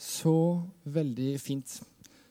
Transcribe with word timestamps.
Så 0.00 0.34
veldig 0.88 1.34
fint. 1.42 1.80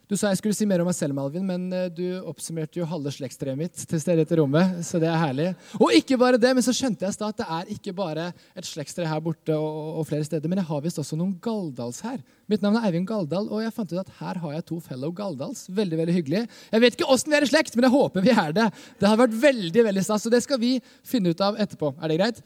Du 0.09 0.15
sa 0.17 0.31
jeg 0.31 0.39
skulle 0.39 0.57
si 0.57 0.65
mer 0.65 0.81
om 0.81 0.87
meg 0.89 0.95
selv, 0.97 1.13
Malvin, 1.13 1.43
men 1.45 1.67
eh, 1.69 1.89
du 1.93 2.01
oppsummerte 2.25 2.79
jo 2.79 2.87
halve 2.89 3.11
slektstreet 3.13 3.53
mitt 3.59 3.83
til 3.91 3.99
stede 4.01 4.23
i 4.25 4.37
rommet, 4.39 4.79
så 4.87 4.97
det 4.97 5.05
er 5.05 5.19
herlig. 5.21 5.49
Og 5.77 5.93
ikke 5.93 6.17
bare 6.17 6.39
det, 6.41 6.49
men 6.57 6.65
så 6.65 6.73
skjønte 6.73 7.05
jeg 7.05 7.13
at 7.13 7.37
det 7.37 7.45
er 7.59 7.67
ikke 7.75 7.93
bare 7.93 8.23
et 8.57 8.65
slektstre 8.65 9.05
her 9.05 9.21
borte 9.21 9.53
og, 9.53 9.99
og, 9.99 10.07
flere 10.09 10.25
steder, 10.25 10.49
men 10.49 10.63
jeg 10.63 10.69
har 10.71 10.81
visst 10.81 10.97
også 10.97 11.19
noen 11.19 11.35
Galdals 11.45 12.01
her. 12.01 12.17
Mitt 12.49 12.65
navn 12.65 12.79
er 12.79 12.87
Eivind 12.89 13.05
Galdal, 13.11 13.51
og 13.53 13.61
jeg 13.61 13.75
fant 13.75 13.93
ut 13.93 14.01
at 14.01 14.09
her 14.17 14.39
har 14.41 14.55
jeg 14.55 14.65
to 14.71 14.79
fellow 14.87 15.13
Galdals. 15.13 15.67
Veldig, 15.77 15.99
veldig 16.01 16.15
hyggelig. 16.15 16.41
Jeg 16.73 16.83
vet 16.87 16.97
ikke 16.97 17.11
åssen 17.13 17.29
vi 17.29 17.37
er 17.37 17.45
i 17.45 17.51
slekt, 17.51 17.77
men 17.77 17.85
jeg 17.85 17.93
håper 17.93 18.25
vi 18.25 18.33
er 18.33 18.55
det. 18.57 18.65
Det 18.97 19.11
har 19.11 19.19
vært 19.21 19.35
veldig, 19.43 19.83
veldig 19.91 20.05
stas, 20.07 20.25
og 20.25 20.33
det 20.33 20.41
skal 20.47 20.57
vi 20.65 20.71
finne 21.05 21.35
ut 21.35 21.45
av 21.45 21.61
etterpå. 21.61 21.93
Er 22.01 22.09
det 22.09 22.17
greit? 22.17 22.41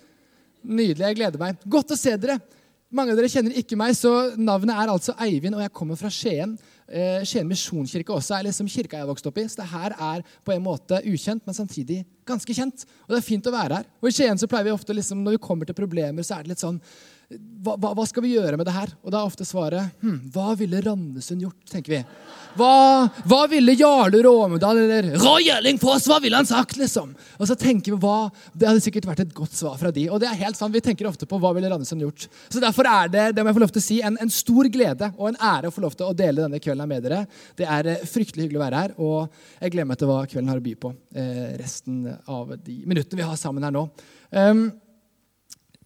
Nydelig. 0.68 1.08
Jeg 1.14 1.20
gleder 1.22 1.40
meg. 1.40 1.64
Godt 1.64 1.96
å 1.96 2.00
se 2.00 2.18
dere. 2.20 2.42
Mange 2.94 3.10
av 3.10 3.18
dere 3.18 3.30
kjenner 3.32 3.56
ikke 3.58 3.78
meg, 3.80 3.96
så 3.98 4.10
navnet 4.38 4.78
er 4.78 4.92
altså 4.94 5.16
Eivind, 5.26 5.56
og 5.58 5.64
jeg 5.64 5.74
kommer 5.74 5.98
fra 5.98 6.12
Skien. 6.14 6.52
Eh, 6.86 7.24
Skien 7.26 7.48
misjonskirke 7.50 8.14
også 8.14 8.36
er 8.38 8.46
liksom 8.46 8.68
kirka 8.70 9.00
jeg 9.00 9.08
har 9.08 9.10
vokst 9.10 9.26
opp 9.26 9.40
i. 9.42 9.48
Så 9.50 9.64
det 9.64 9.66
her 9.72 9.96
er 9.98 10.22
på 10.46 10.54
en 10.54 10.62
måte 10.62 11.00
ukjent, 11.10 11.42
men 11.42 11.58
samtidig 11.58 12.04
ganske 12.28 12.56
kjent. 12.56 12.86
Og 13.06 13.16
det 13.16 13.22
er 13.22 13.26
fint 13.26 13.50
å 13.50 13.56
være 13.56 13.82
her. 13.82 13.90
Og 14.02 14.10
i 14.10 14.16
Skien 14.16 14.40
så 14.40 14.50
pleier 14.50 14.70
vi 14.70 14.76
ofte, 14.76 14.96
liksom, 14.96 15.24
når 15.26 15.38
vi 15.38 15.44
kommer 15.44 15.70
til 15.70 15.78
problemer, 15.78 16.26
så 16.26 16.38
er 16.38 16.46
det 16.46 16.54
litt 16.54 16.64
sånn 16.64 16.80
hva, 17.64 17.94
hva, 17.96 18.04
skal 18.06 18.26
vi 18.26 18.34
gjøre 18.36 18.58
med 18.60 18.68
det 18.68 18.74
her? 18.76 18.92
Og 19.02 19.14
da 19.14 19.22
er 19.22 19.30
ofte 19.30 19.46
svaret 19.48 20.04
hm, 20.04 20.18
Hva 20.34 20.54
ville 20.60 20.82
Randesund 20.84 21.42
gjort? 21.42 21.60
tenker 21.72 21.96
vi. 21.96 22.00
Hva, 22.60 23.08
hva 23.30 23.40
ville 23.50 23.74
Jarle 23.80 24.20
Råmedal 24.26 24.82
eller 24.84 25.08
Roy 25.22 25.48
Erlingfoss 25.54 26.06
hva 26.12 26.20
ville 26.22 26.38
han 26.38 26.50
sagt? 26.50 26.76
liksom? 26.78 27.14
Og 27.40 27.50
så 27.50 27.56
tenker 27.58 27.96
vi 27.96 28.00
hva, 28.04 28.28
Det 28.52 28.68
hadde 28.70 28.84
sikkert 28.84 29.08
vært 29.10 29.24
et 29.24 29.34
godt 29.36 29.56
svar 29.58 29.80
fra 29.80 29.94
de. 29.96 30.06
Og 30.12 30.22
det 30.22 30.30
er 30.30 30.42
helt 30.44 30.60
sant, 30.60 30.76
Vi 30.76 30.84
tenker 30.84 31.10
ofte 31.10 31.30
på 31.30 31.40
hva 31.42 31.54
ville 31.56 31.72
Randesund 31.72 32.04
gjort. 32.04 32.28
Så 32.50 32.62
Derfor 32.64 32.90
er 32.90 33.10
det 33.14 33.26
det 33.34 33.46
må 33.46 33.54
jeg 33.54 33.58
få 33.58 33.66
lov 33.66 33.74
til 33.74 33.84
å 33.84 33.88
si, 33.88 34.00
en, 34.06 34.20
en 34.22 34.34
stor 34.34 34.70
glede 34.74 35.10
og 35.16 35.32
en 35.32 35.40
ære 35.40 35.72
å 35.72 35.74
få 35.74 35.86
lov 35.86 35.98
til 35.98 36.10
å 36.10 36.18
dele 36.18 36.44
denne 36.44 36.62
kvelden 36.62 36.90
med 36.92 37.08
dere. 37.08 37.24
Det 37.58 37.66
er 37.66 37.90
eh, 37.96 38.06
fryktelig 38.10 38.48
hyggelig 38.48 38.60
å 38.60 38.66
være 38.66 38.84
her, 38.84 38.94
og 39.02 39.64
jeg 39.64 39.74
gleder 39.74 39.90
meg 39.90 40.02
til 40.02 40.12
hva 40.12 40.20
kvelden 40.30 40.52
har 40.52 40.62
å 40.62 40.66
by 40.68 40.76
på 40.84 40.94
eh, 41.18 41.50
resten 41.60 42.04
av 42.26 42.56
de 42.66 42.78
minuttene 42.86 43.22
vi 43.22 43.28
har 43.28 43.40
sammen 43.40 43.66
her 43.66 43.74
nå. 43.74 43.88
Um, 44.30 44.66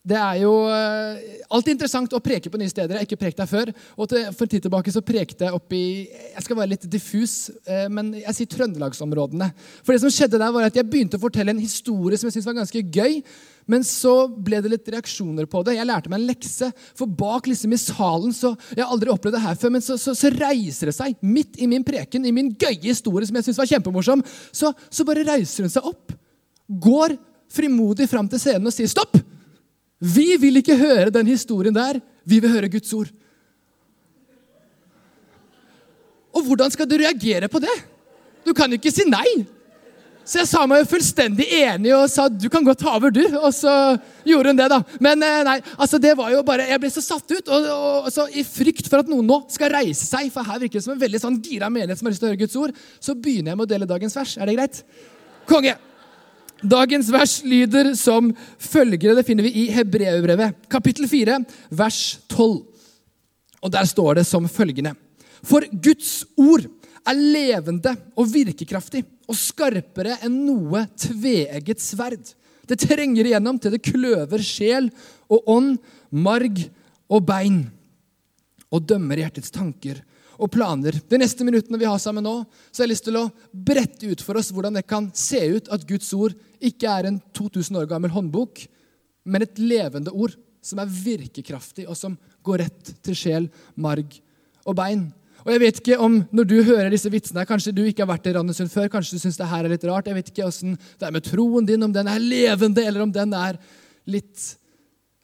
det 0.08 0.16
er 0.16 0.38
jo 0.40 0.52
uh, 0.70 1.18
alltid 1.52 1.74
interessant 1.74 2.14
å 2.16 2.22
preke 2.24 2.52
på 2.52 2.60
nye 2.60 2.72
steder. 2.72 2.96
Jeg 2.96 3.04
har 3.04 3.08
ikke 3.10 3.20
prekt 3.20 3.42
der 3.42 3.50
før. 3.50 3.74
Og 4.00 4.08
For 4.08 4.46
en 4.46 4.52
tid 4.54 4.64
tilbake 4.64 4.94
så 4.94 5.04
prekte 5.04 5.48
jeg 5.48 5.58
opp 5.58 5.76
i 5.76 6.08
Jeg 6.08 6.46
skal 6.46 6.60
være 6.60 6.72
litt 6.76 6.88
diffus, 6.92 7.36
uh, 7.68 7.88
men 7.92 8.14
jeg 8.22 8.38
sier 8.38 8.52
trøndelagsområdene. 8.54 9.50
For 9.84 9.92
det 9.92 10.04
som 10.06 10.14
skjedde 10.14 10.40
der 10.40 10.56
var 10.56 10.70
at 10.70 10.80
Jeg 10.80 10.88
begynte 10.88 11.20
å 11.20 11.26
fortelle 11.26 11.52
en 11.52 11.62
historie 11.62 12.20
som 12.20 12.30
jeg 12.30 12.38
syntes 12.38 12.48
var 12.48 12.60
ganske 12.62 12.84
gøy. 12.88 13.20
Men 13.68 13.84
så 13.84 14.16
ble 14.32 14.62
det 14.64 14.72
litt 14.72 14.90
reaksjoner 14.96 15.48
på 15.52 15.66
det. 15.68 15.76
Jeg 15.76 15.90
lærte 15.90 16.12
meg 16.12 16.22
en 16.22 16.30
lekse. 16.30 16.72
For 16.96 17.20
bak 17.20 17.52
liksom 17.52 17.76
i 17.76 17.84
salen 17.84 18.36
så, 18.36 18.56
Jeg 18.72 18.86
har 18.86 18.94
aldri 18.96 19.12
opplevd 19.12 19.36
det 19.36 19.44
her 19.44 19.60
før, 19.60 19.76
men 19.76 19.84
så, 19.84 20.00
så, 20.00 20.16
så 20.16 20.32
reiser 20.32 20.88
det 20.88 20.96
seg 20.96 21.20
midt 21.26 21.60
i 21.60 21.68
min 21.68 21.84
preken, 21.88 22.24
i 22.24 22.36
min 22.36 22.54
gøye 22.56 22.86
historie 22.86 23.28
som 23.28 23.36
jeg 23.36 23.50
syntes 23.50 23.60
var 23.60 23.74
kjempemorsom, 23.76 24.24
så, 24.56 24.72
så 24.88 25.08
bare 25.08 25.28
reiser 25.28 25.68
hun 25.68 25.74
seg 25.74 25.90
opp, 25.90 26.16
går 26.68 27.20
frimodig 27.52 28.08
fram 28.08 28.30
til 28.32 28.40
scenen 28.40 28.72
og 28.72 28.76
sier 28.76 28.88
stopp! 28.92 29.20
Vi 29.98 30.36
vil 30.38 30.60
ikke 30.62 30.78
høre 30.78 31.14
den 31.14 31.30
historien 31.30 31.76
der. 31.76 32.00
Vi 32.28 32.40
vil 32.44 32.54
høre 32.54 32.70
Guds 32.70 32.94
ord. 32.94 33.12
Og 36.38 36.44
hvordan 36.46 36.74
skal 36.74 36.90
du 36.90 36.98
reagere 37.00 37.50
på 37.50 37.62
det? 37.64 37.78
Du 38.46 38.54
kan 38.54 38.70
jo 38.70 38.78
ikke 38.78 38.94
si 38.94 39.08
nei. 39.10 39.26
Så 40.28 40.42
jeg 40.42 40.50
sa 40.50 40.66
meg 40.68 40.82
jo 40.82 40.90
fullstendig 40.92 41.46
enig 41.56 41.94
og 41.96 42.10
sa 42.12 42.26
du 42.28 42.50
kan 42.52 42.66
godt 42.68 42.82
ta 42.84 42.92
over, 42.98 43.14
du. 43.16 43.24
Og 43.40 43.48
så 43.56 43.72
gjorde 44.28 44.52
hun 44.52 44.60
det, 44.60 44.68
da. 44.74 44.82
Men 45.04 45.24
eh, 45.24 45.40
nei, 45.48 45.56
altså 45.80 46.00
det 46.04 46.14
var 46.20 46.34
jo 46.34 46.44
bare, 46.46 46.68
jeg 46.68 46.84
ble 46.84 46.92
så 46.92 47.04
satt 47.06 47.32
ut. 47.32 47.48
Og, 47.48 47.70
og, 47.72 48.10
og 48.10 48.12
så 48.14 48.28
I 48.36 48.44
frykt 48.44 48.92
for 48.92 49.02
at 49.02 49.12
noen 49.12 49.26
nå 49.28 49.40
skal 49.54 49.72
reise 49.72 50.04
seg, 50.04 50.28
for 50.36 50.46
her 50.46 50.60
virker 50.66 50.82
det 50.82 50.86
som 50.86 50.98
en 50.98 51.04
veldig 51.06 51.24
sånn 51.24 51.40
gira 51.48 51.72
menighet 51.72 52.00
som 52.02 52.10
har 52.10 52.16
lyst 52.16 52.26
til 52.26 52.30
å 52.30 52.34
høre 52.34 52.44
Guds 52.44 52.60
ord, 52.60 52.76
så 53.00 53.16
begynner 53.16 53.54
jeg 53.54 53.62
med 53.62 53.70
å 53.70 53.72
dele 53.72 53.90
dagens 53.90 54.20
vers. 54.20 54.36
Er 54.36 54.52
det 54.52 54.60
greit? 54.60 54.84
Konge! 55.48 55.78
Dagens 56.66 57.12
vers 57.14 57.44
lyder 57.46 57.92
som 57.94 58.32
følgere. 58.58 59.14
Det 59.20 59.26
finner 59.28 59.46
vi 59.46 59.52
i 59.62 59.66
Hebreerbrevet, 59.76 60.56
kapittel 60.72 61.06
4, 61.10 61.38
vers 61.70 62.00
12. 62.34 62.64
Og 63.62 63.72
Der 63.72 63.86
står 63.86 64.16
det 64.18 64.26
som 64.26 64.48
følgende.: 64.50 64.96
For 65.44 65.62
Guds 65.72 66.26
ord 66.38 66.66
er 67.06 67.14
levende 67.14 67.94
og 68.18 68.34
virkekraftig 68.34 69.04
og 69.28 69.36
skarpere 69.38 70.18
enn 70.26 70.46
noe 70.48 70.88
tveegget 70.98 71.80
sverd. 71.80 72.34
Det 72.68 72.80
trenger 72.80 73.26
igjennom 73.26 73.60
til 73.60 73.72
det 73.72 73.86
kløver 73.86 74.42
sjel 74.42 74.90
og 75.30 75.44
ånd, 75.48 75.78
marg 76.12 76.58
og 77.08 77.24
bein, 77.24 77.70
og 78.72 78.84
dømmer 78.84 79.22
hjertets 79.22 79.54
tanker 79.54 80.02
og 80.38 80.52
planer. 80.54 80.98
De 81.10 81.20
neste 81.20 81.46
minuttene 81.46 81.80
vi 81.82 81.90
har 81.90 82.00
sammen 82.02 82.26
nå, 82.26 82.40
så 82.72 82.82
har 82.82 82.88
jeg 82.88 82.94
lyst 82.94 83.08
til 83.10 83.20
å 83.20 83.28
brette 83.52 84.10
ut 84.10 84.24
for 84.24 84.40
oss 84.40 84.52
hvordan 84.54 84.78
det 84.78 84.86
kan 84.90 85.10
se 85.18 85.42
ut 85.58 85.70
at 85.74 85.86
Guds 85.90 86.10
ord 86.18 86.36
ikke 86.58 86.90
er 86.90 87.10
en 87.10 87.22
2000 87.38 87.82
år 87.82 87.90
gammel 87.90 88.14
håndbok, 88.14 88.66
men 89.28 89.44
et 89.44 89.60
levende 89.60 90.14
ord 90.14 90.36
som 90.64 90.82
er 90.82 90.92
virkekraftig, 90.92 91.88
og 91.88 91.96
som 91.98 92.18
går 92.46 92.66
rett 92.66 92.94
til 93.06 93.16
sjel, 93.18 93.48
marg 93.80 94.18
og 94.68 94.76
bein. 94.78 95.08
Og 95.46 95.54
jeg 95.54 95.62
vet 95.62 95.78
ikke 95.80 95.98
om 96.04 96.18
Når 96.36 96.48
du 96.50 96.56
hører 96.68 96.90
disse 96.92 97.10
vitsene, 97.12 97.46
kanskje 97.48 97.72
du 97.76 97.86
ikke 97.88 98.04
har 98.04 98.10
vært 98.10 98.28
i 98.28 98.34
Randesund 98.36 98.72
før, 98.74 98.90
kanskje 98.92 99.16
du 99.16 99.22
syns 99.22 99.38
det 99.40 99.48
her 99.48 99.64
er 99.64 99.72
litt 99.72 99.86
rart. 99.88 100.10
Jeg 100.10 100.18
vet 100.18 100.32
ikke 100.34 100.48
åssen 100.48 100.76
det 100.76 101.08
er 101.08 101.14
med 101.16 101.24
troen 101.24 101.68
din, 101.68 101.84
om 101.86 101.94
den 101.94 102.10
er 102.12 102.20
levende, 102.20 102.84
eller 102.84 103.06
om 103.06 103.14
den 103.14 103.36
er 103.38 103.60
litt 104.08 104.58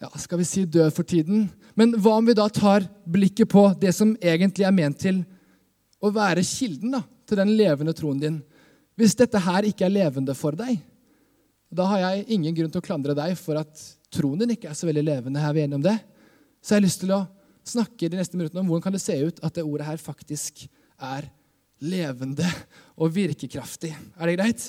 ja, 0.03 0.09
skal 0.19 0.41
vi 0.41 0.47
si 0.47 0.65
død 0.67 0.91
for 0.95 1.07
tiden. 1.07 1.45
Men 1.79 1.95
hva 1.95 2.17
om 2.19 2.27
vi 2.27 2.35
da 2.35 2.49
tar 2.51 2.85
blikket 3.07 3.49
på 3.51 3.69
det 3.79 3.93
som 3.95 4.15
egentlig 4.19 4.65
er 4.67 4.75
ment 4.75 4.99
til 4.99 5.21
å 6.03 6.11
være 6.11 6.43
kilden 6.43 6.97
da, 6.97 7.03
til 7.23 7.39
den 7.39 7.53
levende 7.55 7.95
troen 7.95 8.19
din? 8.19 8.41
Hvis 8.99 9.15
dette 9.17 9.39
her 9.41 9.65
ikke 9.69 9.87
er 9.87 9.95
levende 9.95 10.35
for 10.37 10.57
deg, 10.59 10.75
da 11.73 11.87
har 11.89 12.03
jeg 12.03 12.25
ingen 12.35 12.55
grunn 12.57 12.73
til 12.73 12.83
å 12.83 12.85
klandre 12.85 13.15
deg 13.17 13.37
for 13.39 13.57
at 13.57 13.85
troen 14.13 14.43
din 14.43 14.53
ikke 14.53 14.69
er 14.69 14.77
så 14.77 14.89
veldig 14.89 15.05
levende. 15.07 15.41
her 15.41 15.55
vi 15.55 15.63
er 15.63 15.69
enige 15.69 15.79
om 15.79 15.87
det? 15.87 15.95
Så 16.61 16.75
jeg 16.75 16.81
har 16.81 16.85
lyst 16.85 17.01
til 17.01 17.15
å 17.15 17.23
snakke 17.63 18.09
de 18.11 18.19
neste 18.19 18.37
minuttene 18.37 18.61
om 18.61 18.69
hvordan 18.69 18.83
kan 18.83 18.97
det 18.97 19.01
se 19.01 19.15
ut 19.23 19.39
at 19.41 19.55
det 19.55 19.63
ordet 19.63 19.87
her 19.87 20.03
faktisk 20.03 20.65
er 20.99 21.31
levende 21.83 22.47
og 22.99 23.15
virkekraftig. 23.15 23.93
Er 24.19 24.29
det 24.29 24.37
greit? 24.37 24.67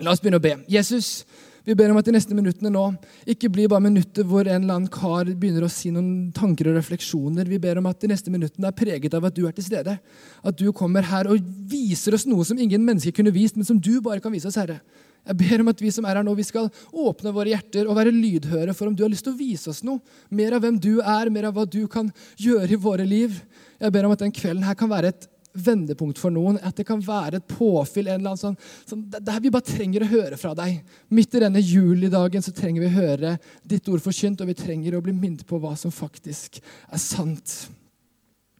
La 0.00 0.12
oss 0.12 0.22
begynne 0.22 0.40
å 0.40 0.44
be. 0.44 0.56
Jesus, 0.70 1.22
vi 1.68 1.74
ber 1.76 1.92
om 1.92 1.98
at 2.00 2.06
de 2.08 2.14
neste 2.14 2.32
minuttene 2.32 2.70
nå 2.72 2.82
ikke 3.28 3.50
blir 3.52 3.68
bare 3.68 3.84
minutter 3.84 4.24
hvor 4.24 4.46
en 4.46 4.62
eller 4.62 4.78
annen 4.78 4.92
kar 4.92 5.28
begynner 5.28 5.66
å 5.66 5.68
si 5.72 5.90
noen 5.92 6.30
tanker 6.32 6.70
og 6.70 6.78
refleksjoner. 6.78 7.44
Vi 7.44 7.58
ber 7.60 7.80
om 7.80 7.90
at 7.90 8.00
de 8.00 8.08
neste 8.08 8.32
minuttene 8.32 8.70
er 8.70 8.76
preget 8.76 9.12
av 9.18 9.26
at 9.28 9.36
du 9.36 9.42
er 9.44 9.52
til 9.52 9.66
stede. 9.66 9.98
At 10.40 10.56
du 10.56 10.70
kommer 10.72 11.04
her 11.04 11.28
og 11.28 11.44
viser 11.68 12.16
oss 12.16 12.24
noe 12.28 12.46
som 12.48 12.56
ingen 12.56 12.86
mennesker 12.86 13.12
kunne 13.18 13.34
vist, 13.36 13.60
men 13.60 13.68
som 13.68 13.76
du 13.76 13.98
bare 14.00 14.24
kan 14.24 14.32
vise 14.32 14.48
oss, 14.48 14.56
Herre. 14.56 14.80
Jeg 15.28 15.36
ber 15.42 15.60
om 15.60 15.68
at 15.68 15.82
vi 15.84 15.92
som 15.92 16.08
er 16.08 16.16
her 16.16 16.24
nå, 16.24 16.32
vi 16.38 16.46
skal 16.48 16.70
åpne 16.88 17.34
våre 17.36 17.52
hjerter 17.52 17.84
og 17.84 17.98
være 17.98 18.16
lydhøre 18.16 18.72
for 18.72 18.88
om 18.88 18.96
du 18.96 19.04
har 19.04 19.12
lyst 19.12 19.26
til 19.28 19.34
å 19.34 19.40
vise 19.42 19.68
oss 19.68 19.84
noe. 19.84 20.00
Mer 20.32 20.56
av 20.56 20.64
hvem 20.64 20.78
du 20.80 20.94
er, 21.02 21.28
mer 21.34 21.50
av 21.50 21.58
hva 21.58 21.68
du 21.68 21.82
kan 21.90 22.08
gjøre 22.40 22.72
i 22.72 22.80
våre 22.80 23.04
liv. 23.04 23.36
Jeg 23.76 23.92
ber 23.92 24.08
om 24.08 24.16
at 24.16 24.24
den 24.24 24.32
kvelden 24.32 24.64
her 24.64 24.78
kan 24.78 24.88
være 24.88 25.12
et 25.12 25.28
vendepunkt 25.54 26.18
for 26.20 26.34
noen. 26.34 26.58
At 26.62 26.76
det 26.78 26.86
kan 26.88 27.00
være 27.04 27.40
et 27.40 27.48
påfyll. 27.48 28.08
en 28.08 28.20
eller 28.20 28.34
annen 28.34 28.40
sånn, 28.40 28.58
sånn, 28.86 29.04
Der 29.10 29.40
vi 29.40 29.50
bare 29.50 29.62
trenger 29.62 30.02
å 30.02 30.10
høre 30.10 30.36
fra 30.36 30.54
deg. 30.54 30.82
Midt 31.10 31.34
i 31.34 31.40
denne 31.40 31.60
julidagen 31.60 32.42
så 32.42 32.52
trenger 32.52 32.80
vi 32.80 32.88
å 32.88 32.98
høre 33.00 33.38
ditt 33.66 33.88
ord 33.88 34.00
forkynt, 34.00 34.40
og 34.40 34.46
vi 34.46 34.54
trenger 34.54 34.96
å 34.96 35.02
bli 35.02 35.12
minnet 35.12 35.46
på 35.46 35.58
hva 35.58 35.76
som 35.76 35.90
faktisk 35.90 36.60
er 36.92 36.98
sant. 36.98 37.68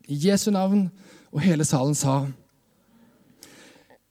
I 0.09 0.15
Jesu 0.15 0.50
navn, 0.50 0.91
og 1.32 1.43
hele 1.44 1.65
salen 1.65 1.94
sa 1.94 2.26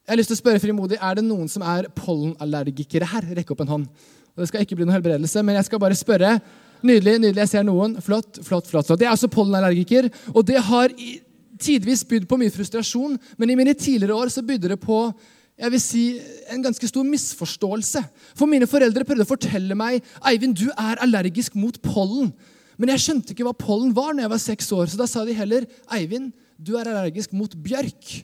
Jeg 0.08 0.14
har 0.14 0.18
lyst 0.18 0.30
til 0.30 0.38
å 0.38 0.44
spørre 0.44 0.62
frimodig, 0.62 0.98
Er 1.02 1.16
det 1.16 1.26
noen 1.26 1.50
som 1.50 1.64
er 1.64 1.90
pollenallergikere 1.90 3.06
her? 3.06 3.22
Rekk 3.36 3.52
opp 3.52 3.62
en 3.62 3.68
hånd. 3.68 3.88
Og 4.36 4.44
Det 4.44 4.48
skal 4.48 4.62
ikke 4.62 4.76
bli 4.76 4.86
noen 4.86 5.02
helbredelse, 5.02 5.44
men 5.44 5.56
jeg 5.56 5.66
skal 5.66 5.80
bare 5.80 5.96
spørre. 5.98 6.42
Nydelig. 6.84 7.20
nydelig, 7.20 7.42
Jeg 7.42 7.50
ser 7.50 7.64
noen. 7.64 8.00
Flott. 8.02 8.38
flott, 8.44 8.68
flott. 8.68 8.88
Jeg 8.88 9.08
er 9.08 9.10
altså 9.10 9.28
pollenallergiker, 9.28 10.12
og 10.34 10.46
det 10.46 10.62
har 10.62 10.90
tidvis 11.60 12.06
bydd 12.08 12.28
på 12.30 12.38
mye 12.40 12.54
frustrasjon, 12.54 13.18
men 13.38 13.52
i 13.52 13.58
mine 13.60 13.74
tidligere 13.78 14.16
år 14.16 14.32
så 14.34 14.46
bydde 14.46 14.74
det 14.74 14.80
på 14.82 15.02
jeg 15.58 15.74
vil 15.74 15.82
si, 15.82 16.04
en 16.54 16.62
ganske 16.62 16.86
stor 16.86 17.06
misforståelse. 17.08 18.04
For 18.38 18.46
mine 18.50 18.68
foreldre 18.70 19.06
prøvde 19.08 19.26
å 19.26 19.30
fortelle 19.30 19.74
meg 19.78 20.06
Eivind, 20.30 20.54
du 20.54 20.68
er 20.70 21.02
allergisk 21.02 21.56
mot 21.58 21.80
pollen. 21.82 22.30
Men 22.78 22.92
jeg 22.94 23.02
skjønte 23.08 23.34
ikke 23.34 23.48
hva 23.48 23.56
pollen 23.58 23.96
var 23.98 24.14
når 24.14 24.28
jeg 24.28 24.34
var 24.36 24.44
seks 24.44 24.70
år, 24.78 24.86
så 24.92 25.00
da 25.00 25.08
sa 25.10 25.24
de 25.26 25.34
heller 25.34 25.66
Eivind, 25.98 26.30
du 26.62 26.76
er 26.78 26.92
allergisk 26.92 27.34
mot 27.34 27.56
bjørk. 27.58 28.20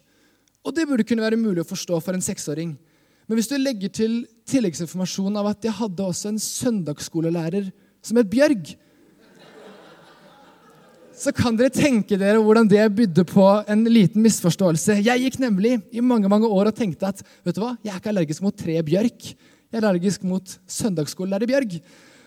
Og 0.61 0.77
det 0.77 0.85
burde 0.87 1.05
kunne 1.09 1.25
være 1.25 1.41
mulig 1.41 1.63
å 1.63 1.71
forstå 1.71 1.97
for 2.05 2.13
en 2.13 2.23
seksåring. 2.23 2.75
Men 3.25 3.39
hvis 3.39 3.49
du 3.49 3.57
legger 3.57 3.89
til 3.93 4.15
tilleggsinformasjon 4.49 5.41
av 5.41 5.49
at 5.55 5.65
jeg 5.65 5.73
hadde 5.79 6.05
også 6.05 6.29
en 6.29 6.41
søndagsskolelærer 6.41 7.71
som 8.03 8.19
het 8.19 8.29
Bjørg, 8.29 8.75
så 11.23 11.31
kan 11.35 11.55
dere 11.55 11.71
tenke 11.71 12.17
dere 12.19 12.41
hvordan 12.43 12.67
det 12.69 12.83
bydde 12.97 13.23
på 13.29 13.47
en 13.71 13.83
liten 13.87 14.23
misforståelse. 14.25 14.99
Jeg 15.05 15.25
gikk 15.25 15.39
nemlig 15.43 15.77
i 15.95 16.03
mange 16.03 16.31
mange 16.31 16.49
år 16.49 16.71
og 16.71 16.77
tenkte 16.77 17.09
at 17.13 17.23
vet 17.45 17.55
du 17.55 17.63
hva, 17.63 17.75
jeg 17.83 17.93
er 17.93 18.01
ikke 18.01 18.11
allergisk 18.11 18.43
mot 18.43 18.57
tre 18.59 18.79
bjørk. 18.85 19.29
Jeg 19.73 19.79
er 19.79 19.87
allergisk 19.87 20.25
mot 20.27 20.57
søndagsskolelærer 20.69 21.49
Bjørg. 21.49 21.79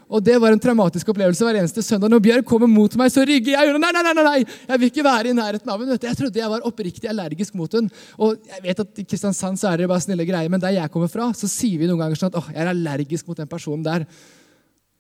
Og 0.06 0.22
det 0.22 0.37
var 0.38 0.54
en 0.54 0.60
traumatisk 0.62 1.08
opplevelse 1.10 1.43
hver 1.43 1.58
eneste 1.58 1.82
søndag. 1.82 2.10
Når 2.10 2.22
Bjørg 2.22 2.46
kommer 2.46 2.70
mot 2.70 2.93
meg, 2.98 3.10
så 3.10 3.25
rygger 3.26 3.56
jeg. 3.56 3.72
Nei, 3.82 3.90
nei, 3.94 4.02
nei, 4.06 4.14
nei, 4.22 4.38
Jeg 4.44 4.81
vil 4.81 4.90
ikke 4.93 5.04
være 5.06 5.32
i 5.32 5.34
nærheten 5.34 5.72
av 5.72 5.82
henne. 5.82 5.98
Jeg 5.98 6.19
trodde 6.19 6.40
jeg 6.40 6.50
var 6.52 6.66
oppriktig 6.69 7.10
allergisk 7.10 7.56
mot 7.58 7.72
henne. 7.75 7.90
Og 8.22 8.38
jeg 8.50 8.62
vet 8.62 8.82
at 8.84 9.02
I 9.02 9.06
Kristiansand 9.06 9.58
så 9.58 9.72
er 9.72 9.82
det 9.82 9.90
bare 9.90 10.04
snille 10.04 10.26
greier, 10.28 10.50
men 10.52 10.62
der 10.62 10.76
jeg 10.78 10.93
kommer 10.94 11.10
fra, 11.10 11.32
så 11.34 11.50
sier 11.50 11.82
vi 11.82 11.90
noen 11.90 12.04
ganger 12.04 12.20
sånn 12.20 12.31
at 12.31 12.38
åh, 12.38 12.50
jeg 12.54 12.62
er 12.62 12.70
allergisk 12.70 13.26
mot 13.26 13.43
den 13.43 13.50
personen 13.50 13.87
der. 13.87 14.06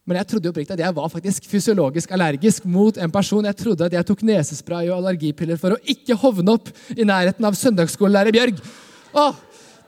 Men 0.06 0.20
jeg 0.20 0.28
trodde 0.30 0.50
oppriktig 0.52 0.76
at 0.76 0.84
jeg 0.84 0.94
var 0.94 1.10
faktisk 1.10 1.48
fysiologisk 1.50 2.12
allergisk 2.14 2.66
mot 2.70 2.98
en 3.02 3.10
person. 3.10 3.46
Jeg 3.48 3.58
trodde 3.58 3.88
at 3.88 3.96
jeg 3.96 4.06
tok 4.06 4.22
nesespray 4.28 4.86
og 4.86 5.00
allergipiller 5.00 5.58
for 5.58 5.74
å 5.74 5.80
ikke 5.82 6.14
hovne 6.20 6.54
opp 6.54 6.70
i 6.94 7.06
nærheten 7.06 7.48
av 7.48 7.58
søndagsskolelærer 7.58 8.36
Bjørg. 8.36 8.60
Åh, 9.18 9.40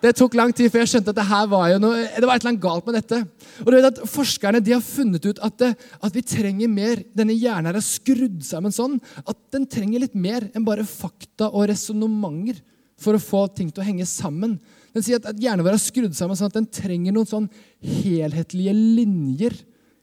det 0.02 0.12
tok 0.18 0.34
lang 0.38 0.50
tid 0.54 0.70
før 0.70 0.82
jeg 0.84 0.90
skjønte 0.92 1.10
at 1.14 1.18
det 1.18 1.26
her 1.26 1.46
var 1.50 1.68
jo 1.72 1.78
noe, 1.82 2.02
det 2.06 2.26
var 2.26 2.38
et 2.38 2.42
eller 2.42 2.52
annet 2.52 2.62
galt 2.62 2.86
med 2.86 2.98
dette. 2.98 3.20
Og 3.62 3.70
du 3.70 3.76
vet 3.76 3.88
at 3.88 4.02
Forskerne 4.10 4.62
de 4.62 4.74
har 4.74 4.82
funnet 4.84 5.26
ut 5.26 5.40
at, 5.42 5.56
det, 5.62 5.70
at 6.06 6.18
vi 6.18 6.22
trenger 6.34 6.70
mer 6.70 7.02
Denne 7.18 7.34
hjernen 7.34 7.74
er 7.74 7.82
skrudd 7.82 8.42
sammen 8.46 8.74
sånn 8.74 8.98
at 9.24 9.38
den 9.54 9.66
trenger 9.70 10.02
litt 10.04 10.18
mer 10.18 10.46
enn 10.50 10.66
bare 10.66 10.86
fakta 10.86 11.50
og 11.50 11.66
resonnementer 11.70 12.60
for 12.98 13.14
å 13.14 13.22
få 13.22 13.44
ting 13.54 13.70
til 13.70 13.84
å 13.84 13.86
henge 13.86 14.06
sammen. 14.10 14.56
Den 14.94 15.04
sier 15.06 15.20
at, 15.20 15.30
at 15.30 15.38
hjernen 15.38 15.62
vår 15.66 15.76
er 15.76 15.82
skrudd 15.82 16.14
sammen 16.18 16.38
sånn 16.38 16.50
at 16.50 16.58
den 16.58 16.70
trenger 16.74 17.14
noen 17.14 17.30
sånn 17.30 17.50
helhetlige 17.78 18.74
linjer. 18.74 19.54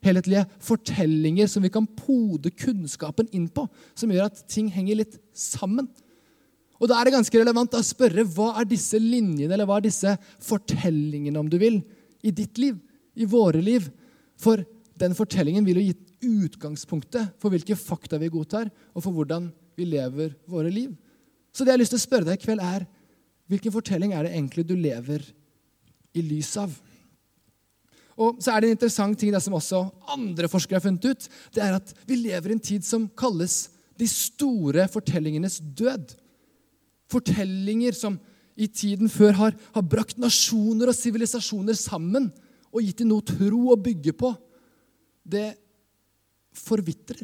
Helhetlige 0.06 0.46
fortellinger 0.62 1.50
som 1.50 1.66
vi 1.66 1.72
kan 1.74 1.88
pode 1.98 2.52
kunnskapen 2.54 3.30
inn 3.34 3.48
på. 3.50 3.66
Som 3.98 4.14
gjør 4.14 4.30
at 4.30 4.44
ting 4.52 4.70
henger 4.74 5.02
litt 5.02 5.20
sammen. 5.34 5.90
Og 6.80 6.90
Da 6.92 7.00
er 7.00 7.08
det 7.08 7.16
ganske 7.16 7.40
relevant 7.40 7.76
å 7.78 7.84
spørre 7.86 8.26
hva 8.36 8.52
er 8.60 8.68
disse 8.70 9.00
linjene 9.00 9.54
eller 9.56 9.68
hva 9.68 9.80
er 9.80 9.88
disse 9.88 10.12
fortellingene 10.44 11.40
om 11.40 11.50
du 11.50 11.58
vil, 11.62 11.80
i 12.26 12.34
ditt 12.36 12.58
liv, 12.60 12.76
i 13.16 13.26
våre 13.30 13.62
liv. 13.64 13.88
For 14.38 14.64
den 15.00 15.16
fortellingen 15.16 15.66
vil 15.66 15.80
jo 15.80 15.86
gi 15.88 15.96
utgangspunktet 16.46 17.36
for 17.42 17.54
hvilke 17.54 17.78
fakta 17.80 18.20
vi 18.20 18.32
godtar, 18.34 18.70
og 18.94 19.04
for 19.06 19.16
hvordan 19.16 19.50
vi 19.78 19.88
lever 19.88 20.36
våre 20.50 20.72
liv. 20.74 20.92
Så 21.56 21.64
det 21.64 21.72
jeg 21.72 21.78
har 21.78 21.84
lyst 21.84 21.96
til 21.96 22.02
å 22.02 22.06
spørre 22.06 22.28
deg 22.28 22.40
i 22.40 22.44
kveld, 22.44 22.64
er 22.64 22.88
hvilken 23.52 23.74
fortelling 23.76 24.16
er 24.16 24.26
det 24.26 24.34
egentlig 24.36 24.66
du 24.68 24.76
lever 24.76 25.24
i 26.16 26.24
lys 26.26 26.52
av? 26.60 26.74
Og 28.16 28.40
så 28.40 28.54
er 28.54 28.62
det 28.62 28.70
en 28.70 28.78
interessant 28.78 29.18
ting 29.20 29.34
det 29.34 29.42
som 29.44 29.58
også 29.58 29.82
andre 30.14 30.48
forskere 30.52 30.80
har 30.80 30.86
funnet 30.86 31.08
ut. 31.10 31.26
Det 31.52 31.64
er 31.64 31.76
at 31.76 31.92
vi 32.08 32.20
lever 32.20 32.52
i 32.52 32.56
en 32.56 32.64
tid 32.64 32.86
som 32.88 33.10
kalles 33.18 33.66
de 34.00 34.08
store 34.12 34.88
fortellingenes 34.92 35.60
død. 35.60 36.16
Fortellinger 37.12 37.96
som 37.98 38.18
i 38.56 38.70
tiden 38.72 39.12
før 39.12 39.36
har, 39.36 39.56
har 39.76 39.84
brakt 39.84 40.20
nasjoner 40.22 40.90
og 40.92 40.96
sivilisasjoner 40.96 41.76
sammen 41.76 42.30
og 42.72 42.84
gitt 42.84 43.04
dem 43.04 43.12
noe 43.12 43.24
tro 43.24 43.62
å 43.72 43.80
bygge 43.80 44.14
på, 44.16 44.32
det 45.24 45.56
forvitrer 46.56 47.24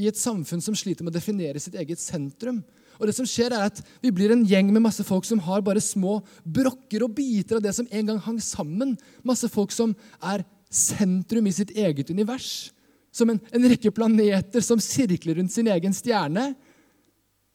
i 0.00 0.08
et 0.08 0.18
samfunn 0.18 0.62
som 0.64 0.76
sliter 0.76 1.04
med 1.04 1.12
å 1.12 1.18
definere 1.18 1.60
sitt 1.62 1.76
eget 1.78 2.00
sentrum. 2.02 2.62
Og 2.98 3.08
det 3.08 3.14
som 3.16 3.26
skjer 3.28 3.54
er 3.54 3.66
at 3.66 3.80
Vi 4.02 4.12
blir 4.14 4.32
en 4.34 4.44
gjeng 4.46 4.70
med 4.72 4.84
masse 4.84 5.04
folk 5.06 5.26
som 5.26 5.42
har 5.46 5.64
bare 5.64 5.82
små 5.82 6.20
brokker 6.44 7.06
og 7.06 7.14
biter 7.16 7.58
av 7.58 7.64
det 7.64 7.74
som 7.76 7.88
en 7.90 8.06
gang 8.12 8.20
hang 8.22 8.40
sammen. 8.42 8.96
Masse 9.22 9.48
folk 9.50 9.72
som 9.74 9.94
er 10.22 10.44
sentrum 10.70 11.46
i 11.46 11.54
sitt 11.54 11.74
eget 11.76 12.10
univers. 12.10 12.72
Som 13.14 13.30
en, 13.30 13.40
en 13.54 13.68
rekke 13.70 13.92
planeter 13.94 14.62
som 14.64 14.80
sirkler 14.82 15.38
rundt 15.38 15.54
sin 15.54 15.70
egen 15.70 15.94
stjerne. 15.94 16.52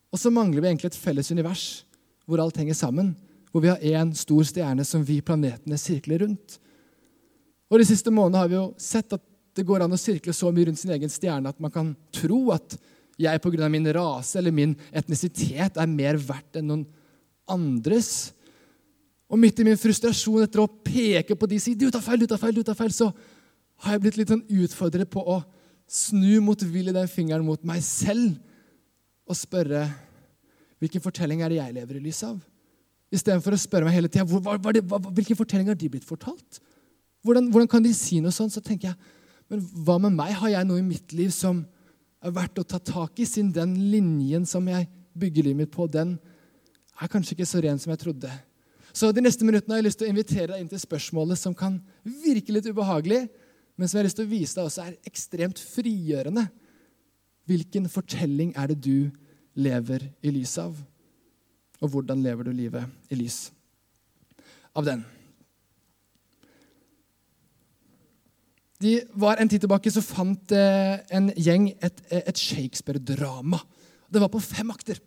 Og 0.09 0.19
så 0.19 0.31
mangler 0.33 0.63
vi 0.63 0.71
egentlig 0.71 0.93
et 0.93 1.01
felles 1.01 1.31
univers 1.31 1.67
hvor 2.29 2.41
alt 2.43 2.59
henger 2.61 2.77
sammen. 2.77 3.15
Hvor 3.49 3.63
vi 3.63 3.71
har 3.71 3.81
én 3.81 4.13
stor 4.13 4.45
stjerne 4.45 4.85
som 4.85 5.03
vi 5.05 5.17
planetene 5.25 5.77
sirkler 5.81 6.21
rundt. 6.25 6.59
Og 7.69 7.81
De 7.81 7.85
siste 7.85 8.11
månedene 8.13 8.43
har 8.43 8.49
vi 8.49 8.57
jo 8.57 8.67
sett 8.81 9.13
at 9.13 9.23
det 9.57 9.65
går 9.65 9.83
an 9.83 9.93
å 9.93 9.99
sirkle 9.99 10.33
så 10.33 10.51
mye 10.53 10.69
rundt 10.69 10.79
sin 10.81 10.93
egen 10.93 11.11
stjerne 11.11 11.49
at 11.49 11.59
man 11.61 11.73
kan 11.73 11.91
tro 12.15 12.51
at 12.53 12.77
jeg 13.19 13.41
pga. 13.43 13.69
min 13.69 13.87
rase 13.93 14.39
eller 14.39 14.51
min 14.51 14.75
etnisitet 14.91 15.77
er 15.77 15.87
mer 15.87 16.17
verdt 16.17 16.59
enn 16.59 16.67
noen 16.67 16.85
andres. 17.49 18.33
Og 19.29 19.37
midt 19.37 19.59
i 19.59 19.65
min 19.67 19.77
frustrasjon 19.77 20.45
etter 20.45 20.63
å 20.63 20.67
peke 20.67 21.35
på 21.35 21.49
de 21.49 21.59
sier 21.59 21.77
du 21.77 21.89
tar 21.91 22.01
feil, 22.01 22.19
du 22.19 22.27
tar 22.27 22.41
feil, 22.41 22.55
du 22.55 22.63
tar 22.63 22.77
feil, 22.77 22.93
så 22.93 23.11
har 23.83 23.95
jeg 23.95 24.03
blitt 24.03 24.19
litt 24.19 24.31
sånn 24.31 24.45
utfordret 24.63 25.09
på 25.11 25.21
å 25.21 25.41
snu 25.89 26.39
motvillig 26.45 26.93
den 26.93 27.09
fingeren 27.09 27.45
mot 27.45 27.61
meg 27.65 27.81
selv 27.85 28.37
og 29.29 29.37
spørre 29.37 29.87
hvilken 30.79 31.03
fortelling 31.03 31.43
er 31.43 31.51
det 31.51 31.59
jeg 31.59 31.75
lever 31.75 31.99
i 31.99 32.03
lys 32.07 32.21
av? 32.25 32.37
Istedenfor 33.13 33.55
å 33.55 33.59
spørre 33.59 33.87
meg 33.87 33.97
hele 33.97 34.09
tida 34.11 34.25
hvilken 34.25 35.37
fortelling 35.37 35.71
har 35.71 35.77
de 35.77 35.89
blitt 35.91 36.07
fortalt. 36.07 36.61
Hvordan, 37.25 37.49
hvordan, 37.51 37.67
kan 37.67 37.83
de 37.83 37.91
si 37.95 38.21
noe 38.23 38.31
sånt? 38.31 38.53
Så 38.53 38.61
tenker 38.63 38.91
jeg, 38.91 38.97
men 39.51 39.63
hva 39.83 39.97
med 39.99 40.15
meg? 40.15 40.35
Har 40.39 40.53
jeg 40.53 40.67
noe 40.69 40.79
i 40.79 40.85
mitt 40.85 41.13
liv 41.17 41.33
som 41.35 41.65
er 42.19 42.35
verdt 42.35 42.59
å 42.59 42.67
ta 42.67 42.79
tak 42.83 43.19
i, 43.19 43.27
siden 43.27 43.53
den 43.55 43.75
linjen 43.91 44.45
som 44.47 44.67
jeg 44.67 44.89
bygger 45.19 45.49
livet 45.49 45.63
mitt 45.63 45.73
på, 45.73 45.87
den 45.87 46.17
er 46.99 47.11
kanskje 47.11 47.37
ikke 47.37 47.47
så 47.47 47.61
ren 47.63 47.79
som 47.79 47.93
jeg 47.93 48.01
trodde? 48.03 48.31
Så 48.93 49.11
De 49.13 49.21
neste 49.21 49.45
minuttene 49.45 49.75
har 49.75 49.83
jeg 49.83 49.87
lyst 49.87 49.99
til 50.01 50.09
å 50.09 50.13
invitere 50.13 50.53
deg 50.53 50.63
inn 50.63 50.71
til 50.71 50.81
spørsmålet 50.81 51.39
som 51.39 51.55
kan 51.55 51.77
virke 52.03 52.53
litt 52.55 52.67
ubehagelig, 52.67 53.27
men 53.77 53.87
som 53.87 53.97
jeg 53.97 54.03
har 54.03 54.09
lyst 54.09 54.19
til 54.19 54.27
å 54.27 54.33
vise 54.33 54.57
deg 54.57 54.67
også 54.67 54.85
er 54.87 54.97
ekstremt 55.07 55.61
frigjørende. 55.61 56.47
Hvilken 57.47 57.87
fortelling 57.91 58.51
er 58.59 58.73
det 58.73 58.79
du 58.83 59.11
lever 59.55 60.09
i 60.25 60.33
lys 60.33 60.57
av? 60.59 60.75
Og 61.79 61.93
hvordan 61.93 62.19
lever 62.25 62.49
du 62.49 62.51
livet 62.51 63.13
i 63.13 63.19
lys 63.21 63.45
av 64.75 64.89
den? 64.89 65.05
De 68.79 69.01
var 69.19 69.37
En 69.37 69.49
tid 69.49 69.59
tilbake 69.59 69.91
så 69.91 70.01
fant 70.03 70.53
eh, 70.55 70.99
en 71.11 71.31
gjeng 71.35 71.73
et, 71.83 71.97
et 72.15 72.37
Shakespeare-drama. 72.37 73.59
Det 74.07 74.21
var 74.23 74.31
på 74.31 74.39
fem 74.39 74.71
akter. 74.71 75.01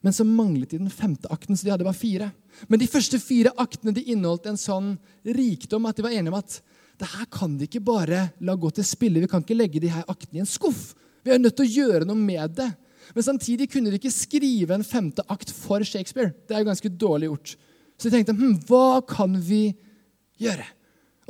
Men 0.00 0.14
så 0.16 0.24
manglet 0.24 0.70
de 0.70 0.78
den 0.80 0.92
femte 0.92 1.28
akten, 1.28 1.56
så 1.56 1.66
de 1.66 1.72
hadde 1.74 1.84
bare 1.84 1.98
fire. 1.98 2.30
Men 2.70 2.80
de 2.80 2.88
første 2.88 3.18
fire 3.20 3.52
aktene 3.60 3.92
de 3.96 4.06
inneholdt 4.14 4.46
en 4.48 4.60
sånn 4.60 4.94
rikdom 5.26 5.88
at 5.90 5.98
de 5.98 6.06
var 6.06 6.14
enige 6.14 6.32
om 6.32 6.38
at 6.38 6.60
det 7.00 7.10
her 7.14 7.26
kan 7.32 7.56
de 7.58 7.66
ikke 7.66 7.82
bare 7.84 8.28
la 8.44 8.54
gå 8.60 8.70
til 8.76 8.86
spille. 8.86 9.20
Vi 9.22 9.28
kan 9.28 9.44
ikke 9.44 9.58
legge 9.58 9.82
de 9.82 9.92
her 9.92 10.06
aktene 10.08 10.40
i 10.40 10.44
en 10.44 10.48
skuff. 10.48 10.92
Vi 11.24 11.32
er 11.34 11.40
nødt 11.40 11.58
til 11.58 11.66
å 11.66 11.74
gjøre 11.82 12.08
noe 12.08 12.16
med 12.16 12.56
det. 12.56 12.70
Men 13.16 13.26
samtidig 13.26 13.70
kunne 13.72 13.90
de 13.90 13.98
ikke 13.98 14.12
skrive 14.14 14.76
en 14.76 14.86
femte 14.86 15.24
akt 15.32 15.52
for 15.52 15.82
Shakespeare. 15.84 16.32
Det 16.46 16.54
er 16.54 16.62
jo 16.62 16.70
ganske 16.70 16.92
dårlig 16.94 17.30
gjort. 17.30 17.54
Så 17.98 18.08
de 18.08 18.14
tenkte 18.14 18.36
hm, 18.36 18.60
hva 18.68 19.00
kan 19.08 19.34
vi 19.44 19.64
gjøre? 20.40 20.68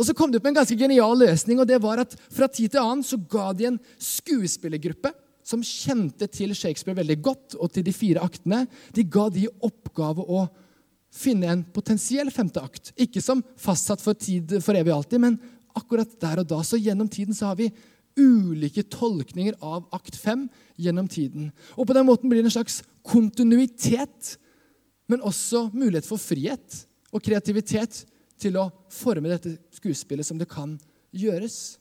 Og 0.00 0.06
Så 0.08 0.16
kom 0.16 0.32
de 0.32 0.40
opp 0.40 0.46
med 0.46 0.54
en 0.54 0.62
ganske 0.62 0.78
genial 0.80 1.18
løsning. 1.20 1.60
og 1.60 1.68
det 1.68 1.80
var 1.82 2.00
at 2.00 2.16
Fra 2.32 2.48
tid 2.48 2.72
til 2.72 2.80
annen 2.80 3.04
så 3.04 3.20
ga 3.20 3.52
de 3.52 3.66
en 3.68 3.80
skuespillergruppe 3.98 5.12
som 5.44 5.62
kjente 5.62 6.28
til 6.30 6.54
Shakespeare 6.54 6.96
veldig 6.96 7.22
godt, 7.22 7.54
og 7.58 7.72
til 7.72 7.82
de 7.82 7.92
fire 7.92 8.22
aktene. 8.22 8.66
De 8.94 9.02
ga 9.02 9.28
de 9.28 9.48
oppgave 9.60 10.22
å 10.22 10.48
finne 11.10 11.48
en 11.50 11.64
potensiell 11.64 12.30
femte 12.30 12.62
akt. 12.62 12.92
Ikke 12.96 13.20
som 13.20 13.42
fastsatt 13.58 14.00
for 14.00 14.14
tid 14.14 14.62
for 14.62 14.78
evig 14.78 14.92
og 14.92 15.02
alltid, 15.02 15.20
men 15.20 15.40
akkurat 15.74 16.12
der 16.22 16.42
og 16.42 16.46
da. 16.46 16.60
Så 16.62 16.78
gjennom 16.78 17.08
tiden 17.08 17.34
så 17.34 17.50
har 17.50 17.58
vi 17.58 17.72
ulike 18.20 18.84
tolkninger 18.90 19.56
av 19.62 19.88
akt 19.96 20.16
fem 20.16 20.48
gjennom 20.78 21.08
tiden. 21.08 21.50
Og 21.76 21.86
På 21.86 21.96
den 21.96 22.06
måten 22.06 22.30
blir 22.30 22.42
det 22.42 22.50
en 22.50 22.58
slags 22.60 22.82
kontinuitet, 23.02 24.36
men 25.08 25.20
også 25.20 25.70
mulighet 25.74 26.06
for 26.06 26.20
frihet 26.20 26.84
og 27.10 27.22
kreativitet 27.22 28.04
til 28.40 28.56
å 28.60 28.70
forme 28.92 29.30
dette 29.30 29.56
skuespillet 29.76 30.26
som 30.26 30.38
det 30.40 30.48
kan 30.50 30.76
gjøres. 31.16 31.78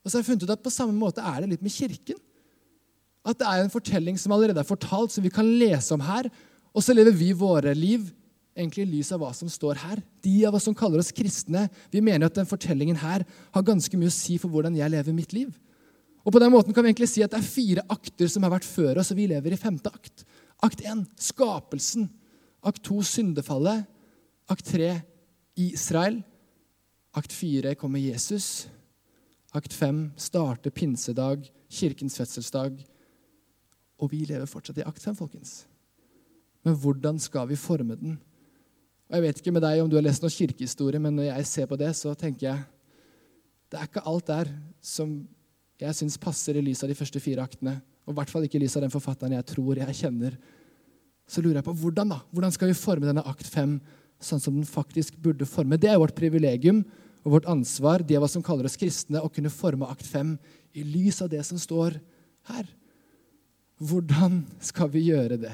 Og 0.00 0.08
så 0.08 0.16
har 0.16 0.22
jeg 0.22 0.30
funnet 0.30 0.46
ut 0.46 0.54
at 0.54 0.64
På 0.64 0.72
samme 0.72 0.96
måte 0.96 1.24
er 1.24 1.42
det 1.42 1.54
litt 1.54 1.64
med 1.64 1.74
Kirken. 1.74 2.20
At 3.26 3.40
det 3.40 3.48
er 3.48 3.64
en 3.64 3.72
fortelling 3.72 4.16
som 4.18 4.32
allerede 4.32 4.62
er 4.62 4.68
fortalt, 4.68 5.12
som 5.12 5.24
vi 5.24 5.32
kan 5.32 5.44
lese 5.60 5.92
om 5.92 6.00
her. 6.00 6.30
Og 6.72 6.84
så 6.84 6.94
lever 6.96 7.12
vi 7.12 7.34
våre 7.36 7.74
liv 7.76 8.08
egentlig 8.56 8.84
i 8.86 8.90
lys 8.96 9.10
av 9.12 9.20
hva 9.22 9.30
som 9.36 9.50
står 9.50 9.80
her. 9.82 10.00
De 10.24 10.34
av 10.48 10.56
oss 10.56 10.66
som 10.68 10.76
kaller 10.76 11.02
oss 11.02 11.12
kristne, 11.14 11.66
vi 11.92 12.02
mener 12.04 12.28
at 12.28 12.36
den 12.36 12.48
fortellingen 12.48 12.98
her 12.98 13.24
har 13.26 13.66
ganske 13.66 13.98
mye 13.98 14.10
å 14.10 14.14
si 14.14 14.38
for 14.40 14.52
hvordan 14.52 14.78
jeg 14.78 14.92
lever 14.92 15.16
mitt 15.16 15.34
liv. 15.36 15.52
Og 16.24 16.34
på 16.34 16.40
den 16.42 16.52
måten 16.52 16.74
kan 16.76 16.84
vi 16.84 16.92
egentlig 16.92 17.08
si 17.08 17.22
at 17.24 17.32
Det 17.32 17.40
er 17.40 17.46
fire 17.46 17.84
akter 17.88 18.28
som 18.28 18.44
har 18.44 18.52
vært 18.52 18.68
før 18.68 19.00
oss, 19.00 19.12
og 19.12 19.20
vi 19.20 19.28
lever 19.30 19.54
i 19.54 19.60
femte 19.60 19.88
akt. 19.88 20.24
Akt 20.62 20.82
1 20.84 21.06
skapelsen. 21.20 22.10
Akt 22.64 22.82
2 22.84 23.00
syndefallet. 23.08 23.86
Akt 24.50 24.66
3 24.66 25.00
Israel. 25.56 26.20
Akt 27.14 27.32
4 27.32 27.74
kommer 27.78 28.02
Jesus. 28.02 28.68
Akt 29.54 29.74
5 29.74 30.10
starter 30.18 30.70
pinsedag, 30.74 31.46
kirkens 31.70 32.16
fødselsdag. 32.18 32.80
Og 34.00 34.10
vi 34.10 34.24
lever 34.26 34.50
fortsatt 34.50 34.80
i 34.80 34.86
akt 34.86 35.02
5, 35.02 35.16
folkens. 35.18 35.52
Men 36.66 36.74
hvordan 36.74 37.18
skal 37.22 37.48
vi 37.48 37.56
forme 37.56 37.96
den? 37.96 38.18
Og 39.08 39.16
Jeg 39.16 39.22
vet 39.22 39.40
ikke 39.40 39.52
med 39.54 39.62
deg 39.62 39.82
om 39.82 39.90
du 39.90 39.96
har 39.96 40.04
lest 40.06 40.22
noe 40.22 40.30
kirkehistorie, 40.30 41.00
men 41.02 41.16
når 41.16 41.30
jeg 41.30 41.46
ser 41.46 41.66
på 41.66 41.78
det, 41.78 41.90
så 41.96 42.14
tenker 42.14 42.46
jeg 42.46 42.62
det 43.70 43.78
er 43.78 43.86
ikke 43.86 44.06
alt 44.06 44.26
der 44.26 44.48
som 44.82 45.12
jeg 45.80 45.94
syns 45.94 46.18
passer 46.18 46.58
i 46.58 46.62
lys 46.62 46.82
av 46.82 46.90
de 46.90 46.98
første 46.98 47.22
fire 47.22 47.42
aktene. 47.46 47.76
Og 48.06 48.12
i 48.12 48.18
hvert 48.18 48.30
fall 48.30 48.46
ikke 48.46 48.58
i 48.58 48.64
lys 48.64 48.74
av 48.76 48.82
den 48.82 48.92
forfatteren 48.92 49.36
jeg 49.36 49.46
tror 49.46 49.78
jeg 49.78 49.94
kjenner. 49.94 50.34
Så 51.30 51.42
lurer 51.42 51.60
jeg 51.60 51.68
på 51.68 51.76
hvordan 51.82 52.10
da? 52.10 52.18
Hvordan 52.34 52.54
skal 52.54 52.70
vi 52.70 52.78
forme 52.78 53.06
denne 53.06 53.22
akt 53.30 53.46
fem 53.46 53.78
sånn 54.20 54.42
som 54.42 54.56
den 54.56 54.68
faktisk 54.68 55.16
burde 55.22 55.48
forme? 55.48 55.78
Det 55.80 55.90
er 55.90 56.00
vårt 56.00 56.16
privilegium 56.18 56.84
og 57.24 57.34
vårt 57.36 57.48
ansvar, 57.52 58.04
det 58.04 58.16
er 58.16 58.22
hva 58.22 58.28
som 58.30 58.44
kaller 58.44 58.68
oss 58.68 58.78
kristne, 58.80 59.20
å 59.20 59.32
kunne 59.32 59.52
forme 59.52 59.88
akt 59.90 60.06
5 60.08 60.36
i 60.78 60.84
lys 60.86 61.20
av 61.24 61.30
det 61.32 61.42
som 61.46 61.58
står 61.60 61.98
her. 62.50 62.68
Hvordan 63.80 64.42
skal 64.64 64.90
vi 64.92 65.08
gjøre 65.08 65.40
det? 65.40 65.52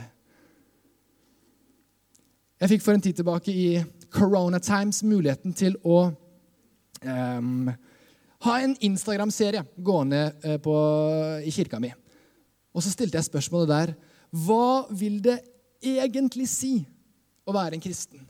Jeg 2.56 2.72
fikk 2.72 2.84
for 2.86 2.96
en 2.96 3.02
tid 3.04 3.18
tilbake 3.18 3.52
i 3.52 3.68
Corona 4.14 4.58
Times 4.62 5.02
muligheten 5.04 5.52
til 5.56 5.76
å 5.84 6.06
um, 7.04 7.68
ha 8.46 8.54
en 8.62 8.76
Instagram-serie 8.88 9.64
gående 9.76 10.22
uh, 10.44 10.56
på, 10.62 10.76
i 11.44 11.52
kirka 11.52 11.80
mi. 11.82 11.90
Og 12.72 12.84
så 12.84 12.92
stilte 12.92 13.18
jeg 13.18 13.28
spørsmålet 13.28 13.72
der 13.72 13.92
Hva 14.36 14.86
vil 14.92 15.20
det 15.24 15.38
egentlig 15.84 16.48
si 16.50 16.78
å 17.46 17.54
være 17.54 17.76
en 17.76 17.84
kristen? 17.84 18.24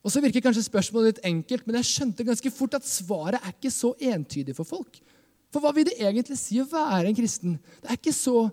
Og 0.00 0.12
så 0.12 0.22
virker 0.24 0.44
kanskje 0.44 0.64
spørsmålet 0.64 1.12
litt 1.12 1.26
enkelt, 1.28 1.66
men 1.66 1.76
jeg 1.80 1.90
skjønte 1.90 2.24
ganske 2.24 2.52
fort 2.54 2.76
at 2.78 2.88
svaret 2.88 3.40
er 3.40 3.52
ikke 3.52 3.72
så 3.72 3.92
entydig 4.00 4.56
for 4.56 4.68
folk. 4.68 5.00
For 5.52 5.62
hva 5.62 5.74
vil 5.76 5.88
det 5.90 5.98
egentlig 6.00 6.38
si 6.40 6.60
å 6.62 6.68
være 6.70 7.10
en 7.10 7.16
kristen? 7.16 7.58
Det 7.82 7.90
er 7.90 7.98
ikke 7.98 8.14
så 8.16 8.46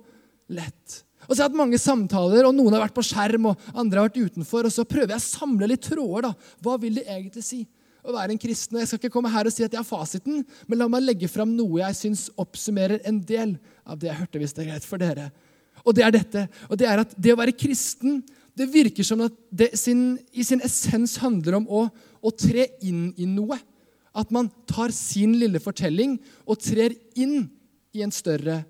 lett. 0.51 1.03
Og 1.25 1.33
så 1.33 1.41
har 1.41 1.47
jeg 1.47 1.51
hatt 1.51 1.59
mange 1.59 1.79
samtaler, 1.81 2.45
og 2.47 2.55
Noen 2.55 2.75
har 2.75 2.85
vært 2.85 2.95
på 2.97 3.05
skjerm, 3.05 3.49
og 3.51 3.65
andre 3.73 3.99
har 3.99 4.09
vært 4.09 4.19
utenfor. 4.29 4.67
og 4.67 4.73
Så 4.73 4.85
prøver 4.87 5.15
jeg 5.15 5.23
å 5.23 5.27
samle 5.27 5.69
litt 5.71 5.87
tråder. 5.87 6.29
da. 6.29 6.53
Hva 6.63 6.77
vil 6.81 6.99
det 6.99 7.07
egentlig 7.07 7.43
si 7.43 7.63
å 8.03 8.15
være 8.15 8.35
en 8.35 8.41
kristen? 8.41 8.75
Og 8.75 8.81
Jeg 8.81 8.91
skal 8.91 9.01
ikke 9.01 9.15
komme 9.15 9.31
her 9.31 9.47
og 9.47 9.53
si 9.53 9.63
at 9.63 9.71
jeg 9.71 9.81
har 9.81 9.87
fasiten, 9.87 10.45
men 10.67 10.79
la 10.79 10.87
meg 10.87 11.03
legge 11.03 11.29
fram 11.31 11.55
noe 11.55 11.81
jeg 11.81 11.99
syns 11.99 12.29
oppsummerer 12.37 13.03
en 13.07 13.19
del 13.19 13.57
av 13.85 13.99
det 13.99 14.11
jeg 14.11 14.19
hørte, 14.21 14.39
hvis 14.39 14.55
det 14.55 14.65
er 14.65 14.71
greit 14.71 14.87
for 14.87 14.97
dere. 15.03 15.31
Og 15.85 15.95
det 15.95 16.03
er 16.03 16.15
dette. 16.15 16.47
Og 16.69 16.79
det 16.79 16.87
er 16.87 17.03
at 17.03 17.13
det 17.15 17.33
å 17.33 17.39
være 17.39 17.55
kristen 17.55 18.23
det 18.57 18.69
virker 18.73 19.05
som 19.05 19.21
at 19.25 19.33
det 19.53 19.73
sin, 19.77 20.17
i 20.33 20.43
sin 20.45 20.63
essens 20.65 21.17
handler 21.21 21.59
om 21.59 21.67
å, 21.69 21.83
å 22.21 22.31
tre 22.33 22.65
inn 22.81 23.11
i 23.17 23.27
noe. 23.29 23.59
At 24.17 24.31
man 24.33 24.49
tar 24.69 24.93
sin 24.95 25.35
lille 25.37 25.61
fortelling 25.61 26.15
og 26.47 26.63
trer 26.63 26.95
inn 27.19 27.51
i 27.93 28.01
en 28.01 28.13
større 28.13 28.63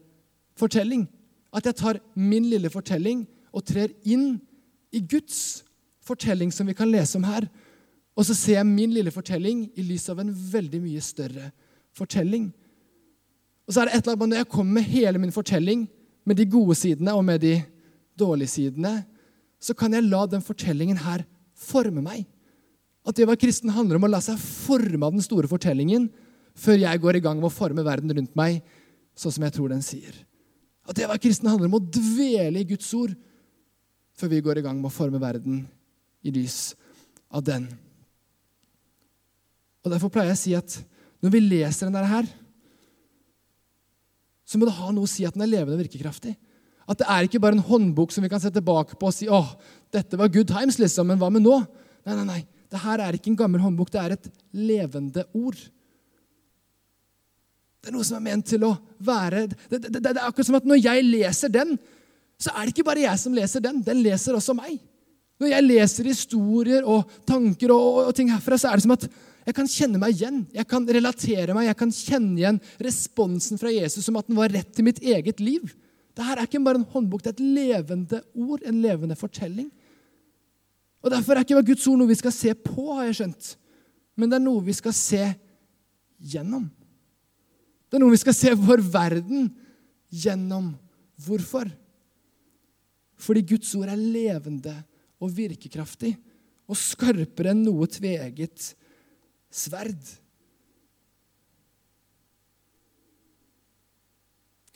fortelling. 0.60 1.06
At 1.56 1.70
jeg 1.70 1.80
tar 1.80 2.02
min 2.20 2.50
lille 2.52 2.72
fortelling 2.74 3.24
og 3.56 3.64
trer 3.70 3.94
inn 4.04 4.36
i 4.92 5.00
Guds 5.00 5.64
fortelling, 6.04 6.52
som 6.52 6.68
vi 6.68 6.76
kan 6.76 6.92
lese 6.92 7.16
om 7.20 7.28
her. 7.28 7.48
Og 8.18 8.28
så 8.28 8.36
ser 8.36 8.60
jeg 8.60 8.70
min 8.70 8.94
lille 8.96 9.14
fortelling 9.14 9.68
i 9.78 9.86
lys 9.86 10.10
av 10.12 10.20
en 10.24 10.32
veldig 10.34 10.82
mye 10.84 11.04
større 11.04 11.52
fortelling. 11.96 12.50
Og 13.68 13.76
så 13.76 13.82
er 13.82 13.90
det 13.90 13.98
et 13.98 14.04
eller 14.04 14.18
annet 14.18 14.34
Når 14.34 14.42
jeg 14.44 14.52
kommer 14.52 14.80
med 14.80 14.90
hele 14.92 15.22
min 15.22 15.36
fortelling, 15.36 15.88
med 16.28 16.36
de 16.36 16.46
gode 16.46 16.76
sidene 16.76 17.14
og 17.16 17.24
med 17.24 17.40
de 17.40 17.62
dårlige 18.20 18.52
sidene, 18.52 19.06
så 19.60 19.74
kan 19.78 19.94
jeg 19.94 20.06
la 20.06 20.26
den 20.30 20.44
fortellingen 20.46 21.00
her 21.02 21.24
forme 21.58 22.04
meg. 22.06 22.26
At 23.08 23.18
det 23.18 23.26
å 23.26 23.32
være 23.32 23.42
kristen 23.42 23.72
handler 23.74 23.98
om 23.98 24.08
å 24.08 24.12
la 24.12 24.22
seg 24.24 24.40
forme 24.42 25.06
av 25.06 25.16
den 25.16 25.26
store 25.26 25.50
fortellingen 25.50 26.10
før 26.58 26.82
jeg 26.82 27.02
går 27.02 27.20
i 27.20 27.24
gang 27.24 27.40
med 27.40 27.50
å 27.50 27.54
forme 27.54 27.86
verden 27.86 28.12
rundt 28.14 28.36
meg 28.38 28.62
sånn 29.18 29.34
som 29.34 29.46
jeg 29.46 29.56
tror 29.56 29.72
den 29.72 29.86
sier. 29.86 30.14
At 30.88 30.98
det 30.98 31.08
å 31.08 31.12
være 31.12 31.24
kristen 31.24 31.50
handler 31.50 31.70
om 31.70 31.80
å 31.80 31.84
dvele 31.84 32.62
i 32.62 32.68
Guds 32.68 32.90
ord 32.98 33.14
før 34.18 34.32
vi 34.32 34.44
går 34.44 34.60
i 34.60 34.66
gang 34.66 34.80
med 34.80 34.90
å 34.90 34.94
forme 34.94 35.22
verden 35.22 35.62
i 36.26 36.34
lys 36.34 36.76
av 37.30 37.44
den. 37.46 37.68
Og 39.86 39.94
Derfor 39.94 40.12
pleier 40.12 40.34
jeg 40.34 40.40
å 40.40 40.42
si 40.42 40.56
at 40.58 40.78
når 41.24 41.34
vi 41.34 41.44
leser 41.44 41.90
den 41.90 42.12
her, 42.12 42.28
så 44.48 44.60
må 44.60 44.68
det 44.68 44.78
ha 44.78 44.92
noe 44.94 45.08
å 45.08 45.12
si 45.12 45.26
at 45.28 45.36
den 45.36 45.44
er 45.44 45.52
levende 45.52 45.76
og 45.76 45.84
virkekraftig. 45.84 46.34
At 46.88 47.02
det 47.02 47.08
er 47.12 47.28
ikke 47.28 47.42
bare 47.44 47.58
en 47.58 47.66
håndbok 47.68 48.14
som 48.16 48.24
vi 48.24 48.32
kan 48.32 48.42
se 48.42 48.52
tilbake 48.54 48.96
på 49.00 49.10
og 49.10 49.16
si 49.16 49.28
åh, 49.28 49.50
dette 49.94 50.20
var 50.20 50.32
good 50.32 50.48
times, 50.48 50.80
liksom, 50.80 51.10
men 51.12 51.20
hva 51.20 51.30
med 51.34 51.44
nå? 51.44 51.58
Nei, 52.08 52.16
nei, 52.16 52.28
nei. 52.28 52.42
Det 52.72 52.80
her 52.84 53.04
er 53.04 53.16
ikke 53.16 53.32
en 53.32 53.40
gammel 53.40 53.64
håndbok, 53.64 53.92
det 53.92 54.00
er 54.02 54.16
et 54.16 54.30
levende 54.56 55.24
ord. 55.36 55.60
Det 57.78 57.92
er 57.92 57.96
noe 57.96 58.08
som 58.08 58.18
er 58.20 58.26
ment 58.26 58.48
til 58.50 58.66
å 58.68 58.74
være 59.04 59.46
det, 59.48 59.58
det, 59.70 59.80
det, 59.86 60.00
det, 60.02 60.12
er 60.12 60.26
akkurat 60.28 60.50
som 60.50 60.58
at 60.60 60.68
når 60.68 60.82
jeg 60.82 61.06
leser 61.08 61.52
den, 61.54 61.78
så 62.40 62.52
er 62.52 62.66
det 62.66 62.74
ikke 62.74 62.88
bare 62.88 63.06
jeg 63.06 63.22
som 63.22 63.36
leser 63.36 63.64
den. 63.64 63.80
Den 63.86 64.02
leser 64.04 64.36
også 64.38 64.56
meg. 64.58 64.76
Når 65.40 65.52
jeg 65.54 65.66
leser 65.66 66.10
historier 66.10 66.86
og 66.88 67.08
tanker 67.30 67.72
og, 67.74 67.86
og, 67.88 68.00
og 68.10 68.18
ting 68.18 68.32
herfra, 68.34 68.58
så 68.60 68.72
er 68.72 68.80
det 68.80 68.86
som 68.88 68.96
at 68.98 69.08
jeg 69.48 69.56
kan 69.56 69.70
kjenne 69.72 70.02
meg 70.02 70.18
igjen. 70.18 70.42
Jeg 70.52 70.68
kan 70.68 70.88
relatere 70.98 71.56
meg, 71.56 71.70
jeg 71.70 71.80
kan 71.80 71.94
kjenne 71.96 72.36
igjen 72.42 72.60
responsen 72.84 73.60
fra 73.62 73.72
Jesus 73.72 74.08
som 74.08 74.18
at 74.20 74.28
den 74.28 74.40
var 74.40 74.52
rett 74.52 74.74
til 74.76 74.88
mitt 74.88 75.00
eget 75.00 75.40
liv. 75.40 75.72
Dette 76.18 76.34
er 76.34 76.48
ikke 76.48 76.64
bare 76.66 76.80
en 76.82 76.88
håndbok, 76.90 77.22
det 77.22 77.30
er 77.30 77.36
et 77.36 77.46
levende 77.58 78.22
ord, 78.34 78.64
en 78.66 78.82
levende 78.82 79.16
fortelling. 79.16 79.70
Og 81.06 81.14
Derfor 81.14 81.38
er 81.38 81.46
ikke 81.46 81.62
Guds 81.70 81.86
ord 81.88 82.00
noe 82.02 82.10
vi 82.10 82.18
skal 82.18 82.34
se 82.34 82.56
på, 82.58 82.88
har 82.98 83.06
jeg 83.06 83.20
skjønt, 83.20 83.52
men 84.18 84.32
det 84.32 84.40
er 84.40 84.46
noe 84.48 84.66
vi 84.66 84.74
skal 84.74 84.96
se 84.98 85.22
gjennom. 86.18 86.66
Det 87.88 88.00
er 88.00 88.02
noe 88.02 88.16
vi 88.16 88.20
skal 88.20 88.36
se 88.36 88.56
vår 88.58 88.82
verden 88.82 89.52
gjennom. 90.10 90.74
Hvorfor? 91.22 91.70
Fordi 93.18 93.46
Guds 93.54 93.70
ord 93.78 93.90
er 93.94 94.02
levende 94.02 94.74
og 95.22 95.32
virkekraftig 95.38 96.16
og 96.68 96.78
skarpere 96.78 97.54
enn 97.54 97.64
noe 97.66 97.88
tveget 97.90 98.74
sverd. 99.54 100.02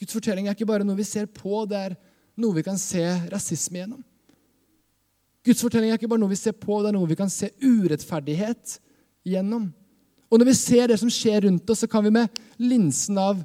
Guds 0.02 0.16
fortelling 0.16 0.48
er 0.48 0.56
ikke 0.56 0.66
bare 0.66 0.82
noe 0.82 0.98
vi 0.98 1.06
ser 1.06 1.28
på, 1.30 1.62
det 1.70 1.78
er 1.78 1.92
noe 2.42 2.56
vi 2.56 2.64
kan 2.66 2.78
se 2.80 3.04
rasisme 3.30 3.78
gjennom. 3.78 4.00
Guds 5.46 5.62
fortelling 5.62 5.92
er 5.92 6.00
ikke 6.00 6.10
bare 6.10 6.22
noe 6.22 6.32
vi 6.32 6.38
ser 6.40 6.56
på, 6.58 6.80
det 6.82 6.90
er 6.90 6.96
noe 6.96 7.10
vi 7.10 7.18
kan 7.18 7.30
se 7.30 7.52
urettferdighet 7.62 8.80
gjennom. 9.30 9.68
Og 10.26 10.40
når 10.40 10.48
vi 10.50 10.56
ser 10.58 10.90
det 10.90 10.98
som 10.98 11.10
skjer 11.12 11.44
rundt 11.46 11.70
oss, 11.70 11.84
så 11.84 11.90
kan 11.90 12.02
vi 12.02 12.14
med 12.14 12.42
linsen 12.58 13.20
av 13.20 13.44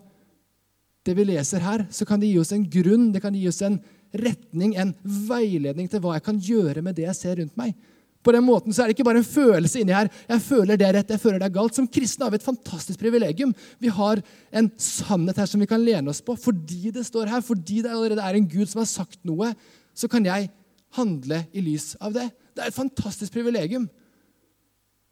det 1.05 1.13
vi 1.17 1.27
leser 1.29 1.61
her, 1.61 1.85
så 1.93 2.07
kan 2.09 2.21
det 2.21 2.31
gi 2.31 2.41
oss 2.41 2.55
en 2.55 2.65
grunn, 2.65 3.11
det 3.13 3.21
kan 3.21 3.37
gi 3.37 3.45
oss 3.49 3.61
en 3.65 3.77
retning, 4.17 4.73
en 4.81 4.95
veiledning 5.29 5.91
til 5.91 6.01
hva 6.01 6.15
jeg 6.17 6.25
kan 6.25 6.41
gjøre 6.41 6.81
med 6.81 6.97
det 6.97 7.05
jeg 7.05 7.19
ser 7.19 7.37
rundt 7.41 7.53
meg. 7.59 7.77
På 8.25 8.33
den 8.35 8.43
måten 8.43 8.73
så 8.73 8.83
er 8.83 8.89
det 8.89 8.97
ikke 8.97 9.05
bare 9.07 9.21
en 9.21 9.27
følelse 9.27 9.81
inni 9.81 9.95
her. 9.95 10.09
Jeg 10.27 10.43
føler 10.43 10.79
det 10.79 10.87
er 10.87 10.95
rett, 10.97 11.11
jeg 11.13 11.21
føler 11.21 11.39
det 11.41 11.47
er 11.47 11.55
galt. 11.55 11.77
Som 11.77 11.87
kristne 11.87 12.25
har 12.25 12.33
vi 12.33 12.39
et 12.41 12.47
fantastisk 12.47 12.99
privilegium. 12.99 13.53
Vi 13.79 13.91
har 13.93 14.21
en 14.51 14.69
sannhet 14.81 15.39
her 15.39 15.49
som 15.49 15.63
vi 15.63 15.69
kan 15.69 15.83
lene 15.83 16.11
oss 16.11 16.23
på. 16.25 16.35
Fordi 16.35 16.91
det 16.95 17.05
står 17.07 17.31
her, 17.31 17.45
fordi 17.45 17.83
det 17.85 17.93
allerede 17.93 18.25
er 18.25 18.39
en 18.39 18.49
Gud 18.49 18.67
som 18.71 18.81
har 18.83 18.89
sagt 18.89 19.21
noe, 19.27 19.53
så 19.97 20.09
kan 20.11 20.25
jeg 20.27 20.49
handle 20.97 21.43
i 21.53 21.63
lys 21.63 21.93
av 22.01 22.15
det. 22.15 22.27
Det 22.55 22.65
er 22.65 22.71
et 22.71 22.77
fantastisk 22.77 23.33
privilegium. 23.35 23.87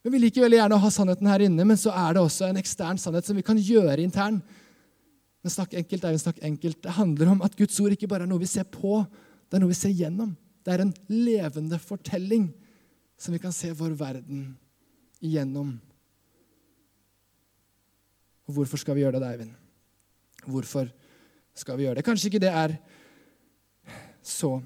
Men 0.05 0.13
Vi 0.13 0.21
liker 0.21 0.45
veldig 0.45 0.59
gjerne 0.59 0.77
å 0.77 0.83
ha 0.83 0.91
sannheten 0.93 1.29
her 1.29 1.45
inne, 1.47 1.65
men 1.65 1.79
så 1.81 1.93
er 1.93 2.13
det 2.13 2.21
også 2.21 2.49
en 2.49 2.59
ekstern 2.61 2.99
sannhet 3.01 3.25
som 3.25 3.37
vi 3.37 3.45
kan 3.45 3.57
gjøre 3.57 4.03
intern. 4.03 4.41
Men 5.45 5.53
snakk 5.53 5.73
enkelt 5.77 6.05
er 6.05 6.13
jo 6.13 6.21
snakk 6.21 6.43
enkelt. 6.45 6.81
Det 6.81 6.93
handler 6.97 7.31
om 7.31 7.41
at 7.45 7.55
Guds 7.57 7.79
ord 7.81 7.93
ikke 7.93 8.09
bare 8.11 8.25
er 8.25 8.29
noe 8.29 8.41
vi 8.41 8.49
ser 8.49 8.67
på, 8.69 8.99
det 9.49 9.57
er 9.57 9.63
noe 9.63 9.73
vi 9.73 9.77
ser 9.77 9.93
gjennom. 9.93 10.35
Det 10.65 10.73
er 10.73 10.83
en 10.83 10.93
levende 11.09 11.77
fortelling 11.81 12.47
som 13.17 13.33
vi 13.33 13.41
kan 13.41 13.53
se 13.55 13.71
vår 13.75 13.95
verden 13.97 14.49
igjennom. 15.23 15.75
Og 18.45 18.59
hvorfor 18.59 18.81
skal 18.81 18.97
vi 18.97 19.05
gjøre 19.05 19.19
det, 19.21 19.31
Eivind? 19.31 19.55
Hvorfor 20.45 20.89
skal 21.55 21.79
vi 21.79 21.87
gjøre 21.87 21.99
det? 21.99 22.05
Kanskje 22.05 22.29
ikke 22.29 22.43
det 22.43 22.51
er 22.51 22.75
så 24.25 24.57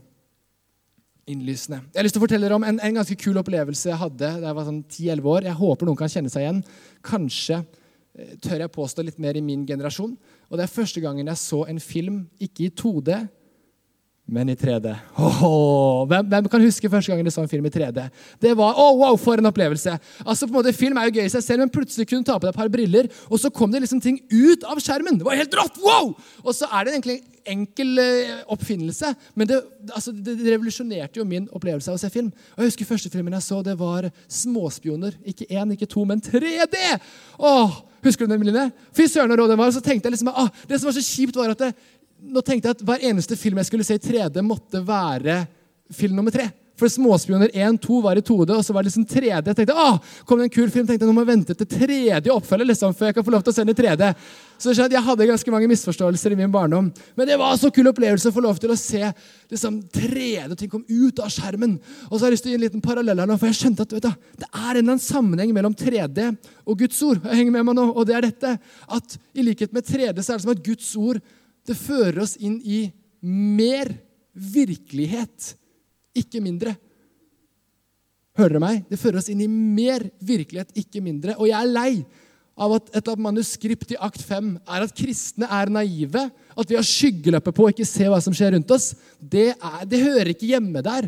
innlysende. 1.30 1.84
Jeg 1.94 2.00
har 2.00 2.08
lyst 2.08 2.18
til 2.18 2.24
å 2.24 2.26
fortelle 2.26 2.48
dere 2.48 2.58
om 2.58 2.66
en, 2.66 2.80
en 2.82 3.00
ganske 3.00 3.18
kul 3.22 3.38
opplevelse 3.40 3.92
jeg 3.92 4.02
hadde 4.02 4.32
da 4.42 4.50
jeg 4.50 4.58
var 4.58 4.68
sånn 4.68 4.82
10-11 4.84 5.30
år. 5.34 5.48
Jeg 5.48 5.60
håper 5.60 5.88
noen 5.88 6.00
kan 6.00 6.12
kjenne 6.12 6.32
seg 6.34 6.46
igjen. 6.46 6.62
Kanskje 7.06 7.60
eh, 7.62 8.34
tør 8.44 8.64
jeg 8.66 8.74
påstå 8.76 9.06
litt 9.06 9.20
mer 9.22 9.38
i 9.38 9.46
min 9.46 9.66
generasjon. 9.70 10.16
Og 10.50 10.58
Det 10.58 10.66
er 10.66 10.74
første 10.74 11.04
gangen 11.04 11.30
jeg 11.30 11.42
så 11.42 11.62
en 11.70 11.82
film, 11.84 12.24
ikke 12.42 12.66
i 12.66 12.74
2D, 12.74 13.20
men 14.30 14.52
i 14.52 14.56
3D. 14.58 14.92
Oh, 15.18 16.06
hvem, 16.10 16.28
hvem, 16.30 16.50
kan 16.52 16.64
huske 16.64 16.90
første 16.92 17.12
gangen 17.12 17.26
du 17.28 17.32
så 17.34 17.44
en 17.44 17.52
film 17.52 17.66
i 17.66 17.72
3D? 17.74 18.06
Det 18.42 18.54
var, 18.58 18.78
oh, 18.78 18.94
wow, 19.00 19.18
For 19.20 19.42
en 19.42 19.50
opplevelse! 19.50 19.96
Altså 20.26 20.48
på 20.48 20.54
en 20.54 20.60
måte, 20.60 20.76
Film 20.80 21.00
er 21.00 21.10
jo 21.10 21.18
gøy 21.18 21.26
i 21.26 21.34
seg 21.34 21.44
selv, 21.46 21.64
men 21.64 21.74
plutselig 21.74 22.08
kunne 22.08 22.24
du 22.24 22.30
ta 22.30 22.38
på 22.38 22.46
deg 22.46 22.54
et 22.54 22.62
par 22.62 22.72
briller, 22.72 23.10
og 23.30 23.42
så 23.42 23.52
kom 23.54 23.74
det 23.74 23.84
liksom 23.84 24.02
ting 24.04 24.22
ut 24.30 24.64
av 24.70 24.80
skjermen. 24.84 25.20
Det 25.20 25.28
var 25.28 25.40
helt 25.40 25.60
rått! 25.60 25.82
wow! 25.84 26.14
Og 26.44 26.56
så 26.56 26.70
er 26.70 26.86
det 26.86 26.96
egentlig 26.96 27.20
en 27.20 27.60
enkel 27.60 27.98
uh, 27.98 28.40
oppfinnelse, 28.54 29.14
men 29.34 29.50
det, 29.50 29.60
altså, 29.90 30.14
det, 30.14 30.38
revolusjonerte 30.46 31.22
jo 31.22 31.28
min 31.28 31.50
opplevelse 31.56 31.90
av 31.90 31.98
å 31.98 32.02
se 32.02 32.12
film. 32.14 32.32
Og 32.56 32.64
jeg 32.64 32.74
husker 32.74 32.90
Første 32.90 33.12
filmen 33.14 33.36
jeg 33.38 33.46
så, 33.46 33.60
det 33.66 33.76
var 33.80 34.08
Småspioner. 34.30 35.18
Ikke 35.28 35.48
én, 35.50 35.76
ikke 35.76 35.90
to, 35.90 36.06
men 36.10 36.22
3D! 36.24 36.98
Åh, 37.40 37.80
Husker 38.00 38.28
du 38.28 38.32
den, 38.32 38.46
Line? 38.48 38.70
Fy 38.96 39.10
søren, 39.12 39.34
så 39.74 39.82
tenkte 39.84 40.08
jeg 40.08 40.14
liksom, 40.14 40.30
ah, 40.32 40.48
Det 40.68 40.80
som 40.80 40.88
var 40.88 40.96
så 40.96 41.04
kjipt, 41.04 41.36
var 41.36 41.52
at 41.52 41.60
det, 41.60 41.74
nå 42.22 42.44
tenkte 42.46 42.70
jeg 42.70 42.78
at 42.78 42.86
hver 42.86 43.06
eneste 43.12 43.38
film 43.40 43.60
jeg 43.62 43.70
skulle 43.70 43.88
se 43.88 43.98
i 43.98 44.04
3D, 44.04 44.42
måtte 44.46 44.82
være 44.86 45.44
film 45.96 46.20
nummer 46.20 46.34
tre. 46.34 46.50
For 46.80 46.88
Småspioner 46.88 47.52
1-2 47.52 47.98
var 48.04 48.16
i 48.16 48.24
2D, 48.24 48.54
og 48.56 48.64
så 48.64 48.74
var 48.74 48.84
det 48.84 48.88
liksom 48.90 49.06
3D. 49.10 49.32
Jeg 49.50 49.56
tenkte, 49.58 49.76
ah, 49.76 49.98
kom 50.26 50.40
det 50.40 50.48
en 50.48 50.54
kul 50.54 50.70
film, 50.72 50.86
tenkte 50.88 51.08
nå 51.08 51.16
må 51.16 51.26
jeg 51.26 51.32
vente 51.34 51.56
til 51.58 51.68
tredje 51.68 52.32
oppfølger 52.32 52.70
liksom, 52.70 52.94
før 52.96 53.10
jeg 53.10 53.18
kan 53.18 53.26
få 53.28 53.34
lov 53.34 53.44
til 53.44 53.52
å 53.52 53.56
se 53.58 53.66
den 53.66 53.74
i 53.74 53.76
3D. 53.76 54.12
Så 54.60 54.76
jeg 54.76 55.04
hadde 55.04 55.28
ganske 55.28 55.52
mange 55.52 55.68
misforståelser 55.72 56.36
i 56.36 56.38
min 56.40 56.52
barndom. 56.54 56.88
Men 57.20 57.28
det 57.28 57.40
var 57.40 57.58
så 57.60 57.72
kul 57.76 57.92
opplevelse 57.92 58.32
å 58.32 58.36
få 58.36 58.44
lov 58.44 58.62
til 58.64 58.72
å 58.72 58.78
se 58.80 59.02
liksom, 59.04 59.82
3D, 59.96 60.56
ting 60.60 60.72
kom 60.72 60.86
ut 60.88 61.20
av 61.24 61.34
skjermen. 61.34 61.76
Og 62.08 62.14
så 62.16 62.22
har 62.24 62.30
jeg 62.30 62.38
lyst 62.38 62.48
til 62.48 62.54
å 62.54 62.56
gi 62.56 62.60
en 62.62 62.66
liten 62.68 62.86
parallell 62.86 63.24
her 63.24 63.28
nå, 63.28 63.40
for 63.42 63.52
jeg 63.52 63.60
skjønte 63.60 63.88
at 63.88 63.96
du, 63.96 64.00
det 64.00 64.48
er 64.48 64.70
en 64.70 64.78
eller 64.78 64.86
annen 64.86 65.04
sammenheng 65.04 65.52
mellom 65.56 65.76
3D 65.76 66.30
og 66.64 66.80
Guds 66.80 67.02
ord. 67.04 67.20
Jeg 67.26 67.42
henger 67.42 67.58
med 67.58 67.68
meg 67.68 67.80
nå, 67.82 67.90
og 67.92 68.08
det 68.08 68.16
er 68.16 68.30
dette. 68.30 68.56
At 68.88 69.20
i 69.36 69.44
likhet 69.44 69.76
med 69.76 69.88
3D 69.88 70.16
så 70.24 70.32
er 70.32 70.40
det 70.40 70.48
som 70.48 70.56
at 70.56 70.64
Guds 70.64 70.94
ord 71.00 71.20
det 71.70 71.78
fører 71.78 72.24
oss 72.24 72.36
inn 72.42 72.58
i 72.66 72.88
mer 73.22 73.92
virkelighet 74.34 75.54
ikke 76.18 76.42
mindre. 76.42 76.74
Hører 78.40 78.56
dere 78.56 78.64
meg? 78.64 78.82
Det 78.90 79.00
fører 79.00 79.20
oss 79.20 79.30
inn 79.32 79.44
i 79.44 79.50
mer 79.50 80.06
virkelighet, 80.24 80.72
ikke 80.80 81.04
mindre. 81.04 81.36
Og 81.38 81.50
jeg 81.50 81.60
er 81.60 81.72
lei 81.72 81.92
av 82.60 82.76
at 82.76 82.92
et 83.00 83.10
manuskript 83.22 83.94
i 83.94 84.00
akt 84.04 84.22
5 84.26 84.52
er 84.68 84.86
at 84.86 84.96
kristne 84.96 85.48
er 85.48 85.72
naive, 85.72 86.26
at 86.30 86.72
vi 86.72 86.78
har 86.78 86.88
skyggeløpet 86.88 87.56
på 87.56 87.68
og 87.68 87.74
ikke 87.74 87.88
ser 87.88 88.12
hva 88.12 88.20
som 88.24 88.36
skjer 88.36 88.56
rundt 88.56 88.74
oss. 88.76 88.92
Det, 89.20 89.52
er, 89.54 89.84
det 89.88 90.02
hører 90.04 90.34
ikke 90.34 90.50
hjemme 90.50 90.84
der. 90.86 91.08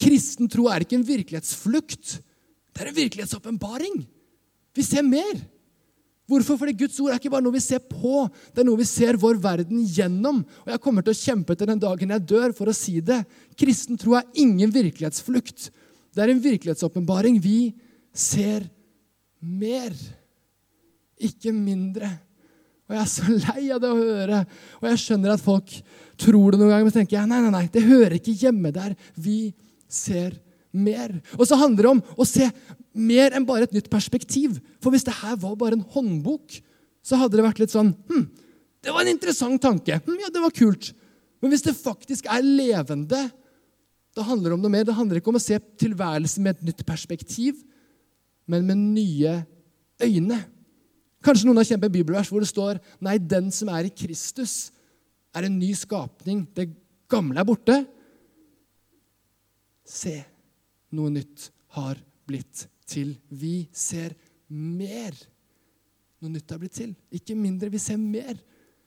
Kristen 0.00 0.50
tro 0.50 0.68
er 0.70 0.84
ikke 0.84 0.98
en 0.98 1.06
virkelighetsflukt. 1.06 2.18
Det 2.70 2.84
er 2.84 2.92
en 2.92 2.98
virkelighetsåpenbaring. 2.98 4.02
Vi 4.76 4.86
ser 4.86 5.06
mer. 5.06 5.34
Hvorfor? 6.30 6.60
Fordi 6.60 6.76
Guds 6.78 6.98
ord 7.02 7.12
er 7.12 7.18
ikke 7.18 7.32
bare 7.32 7.44
noe 7.44 7.56
vi 7.56 7.62
ser 7.64 7.82
på, 7.82 8.24
det 8.54 8.62
er 8.62 8.68
noe 8.68 8.78
vi 8.78 8.86
ser 8.88 9.18
vår 9.20 9.40
verden 9.42 9.82
gjennom. 9.82 10.44
Og 10.64 10.72
jeg 10.72 10.82
kommer 10.84 11.06
til 11.06 11.14
å 11.14 11.20
kjempe 11.20 11.56
til 11.58 11.70
den 11.72 11.82
dagen 11.82 12.14
jeg 12.14 12.26
dør 12.30 12.54
for 12.56 12.70
å 12.70 12.76
si 12.76 13.00
det. 13.04 13.22
Kristen 13.58 13.98
tro 14.00 14.14
er 14.18 14.28
ingen 14.38 14.72
virkelighetsflukt. 14.74 15.70
Det 16.14 16.22
er 16.22 16.32
en 16.32 16.42
virkelighetsåpenbaring. 16.42 17.38
Vi 17.42 17.72
ser 18.14 18.68
mer, 19.40 19.94
ikke 21.18 21.54
mindre. 21.54 22.10
Og 22.90 22.96
jeg 22.96 23.02
er 23.04 23.10
så 23.10 23.34
lei 23.34 23.64
av 23.70 23.82
det 23.82 23.90
å 23.90 23.98
høre. 23.98 24.44
Og 24.80 24.86
jeg 24.90 25.02
skjønner 25.04 25.34
at 25.34 25.42
folk 25.42 25.74
tror 26.20 26.52
det 26.52 26.60
noen 26.60 26.72
ganger, 26.72 26.86
men 26.88 26.94
tenker 26.94 27.20
jeg 27.20 27.30
nei, 27.30 27.42
nei, 27.44 27.52
nei, 27.54 27.66
det 27.70 27.86
hører 27.86 28.16
ikke 28.18 28.34
hjemme 28.40 28.72
der. 28.74 28.96
Vi 29.14 29.52
ser 29.90 30.34
mer. 30.74 31.14
Og 31.38 31.46
så 31.46 31.58
handler 31.60 31.86
det 31.86 31.92
om 31.92 32.02
å 32.18 32.26
se 32.26 32.48
mer 32.94 33.34
enn 33.36 33.46
bare 33.46 33.68
et 33.68 33.74
nytt 33.76 33.90
perspektiv. 33.92 34.58
For 34.82 34.94
hvis 34.94 35.06
det 35.06 35.16
her 35.20 35.36
var 35.40 35.56
bare 35.58 35.78
en 35.78 35.86
håndbok, 35.94 36.58
så 37.06 37.18
hadde 37.20 37.38
det 37.38 37.46
vært 37.46 37.60
litt 37.62 37.72
sånn 37.72 37.94
hm, 38.10 38.24
Det 38.80 38.92
var 38.92 39.04
en 39.04 39.12
interessant 39.12 39.60
tanke. 39.62 40.00
Hm, 40.06 40.18
ja, 40.20 40.30
det 40.32 40.42
var 40.42 40.54
kult. 40.56 40.92
Men 41.40 41.52
hvis 41.52 41.64
det 41.64 41.76
faktisk 41.76 42.28
er 42.28 42.44
levende, 42.44 43.26
da 44.16 44.24
handler 44.26 44.50
det 44.50 44.56
om 44.58 44.64
noe 44.64 44.72
mer. 44.72 44.86
Det 44.88 44.96
handler 44.96 45.20
ikke 45.20 45.32
om 45.32 45.38
å 45.38 45.42
se 45.42 45.58
tilværelsen 45.80 46.44
med 46.44 46.58
et 46.58 46.70
nytt 46.70 46.82
perspektiv, 46.88 47.60
men 48.50 48.66
med 48.66 48.80
nye 48.80 49.36
øyne. 50.02 50.40
Kanskje 51.24 51.46
noen 51.46 51.60
har 51.60 51.68
kjempet 51.68 51.92
bibelvers 51.92 52.30
hvor 52.32 52.40
det 52.40 52.48
står 52.48 52.80
Nei, 53.04 53.18
den 53.20 53.50
som 53.52 53.68
er 53.72 53.86
i 53.86 53.94
Kristus, 53.94 54.72
er 55.36 55.46
en 55.46 55.58
ny 55.60 55.70
skapning. 55.78 56.42
Det 56.56 56.70
gamle 57.10 57.40
er 57.40 57.46
borte. 57.46 57.76
Se, 59.86 60.16
noe 60.96 61.12
nytt 61.12 61.50
har 61.76 62.00
blitt 62.26 62.66
til. 62.90 63.14
Vi 63.28 63.68
ser 63.72 64.14
mer. 64.50 65.14
Noe 66.20 66.34
nytt 66.34 66.50
har 66.52 66.60
blitt 66.60 66.76
til. 66.76 66.94
Ikke 67.14 67.36
mindre. 67.38 67.70
Vi 67.72 67.80
ser 67.80 68.00
mer. 68.00 68.34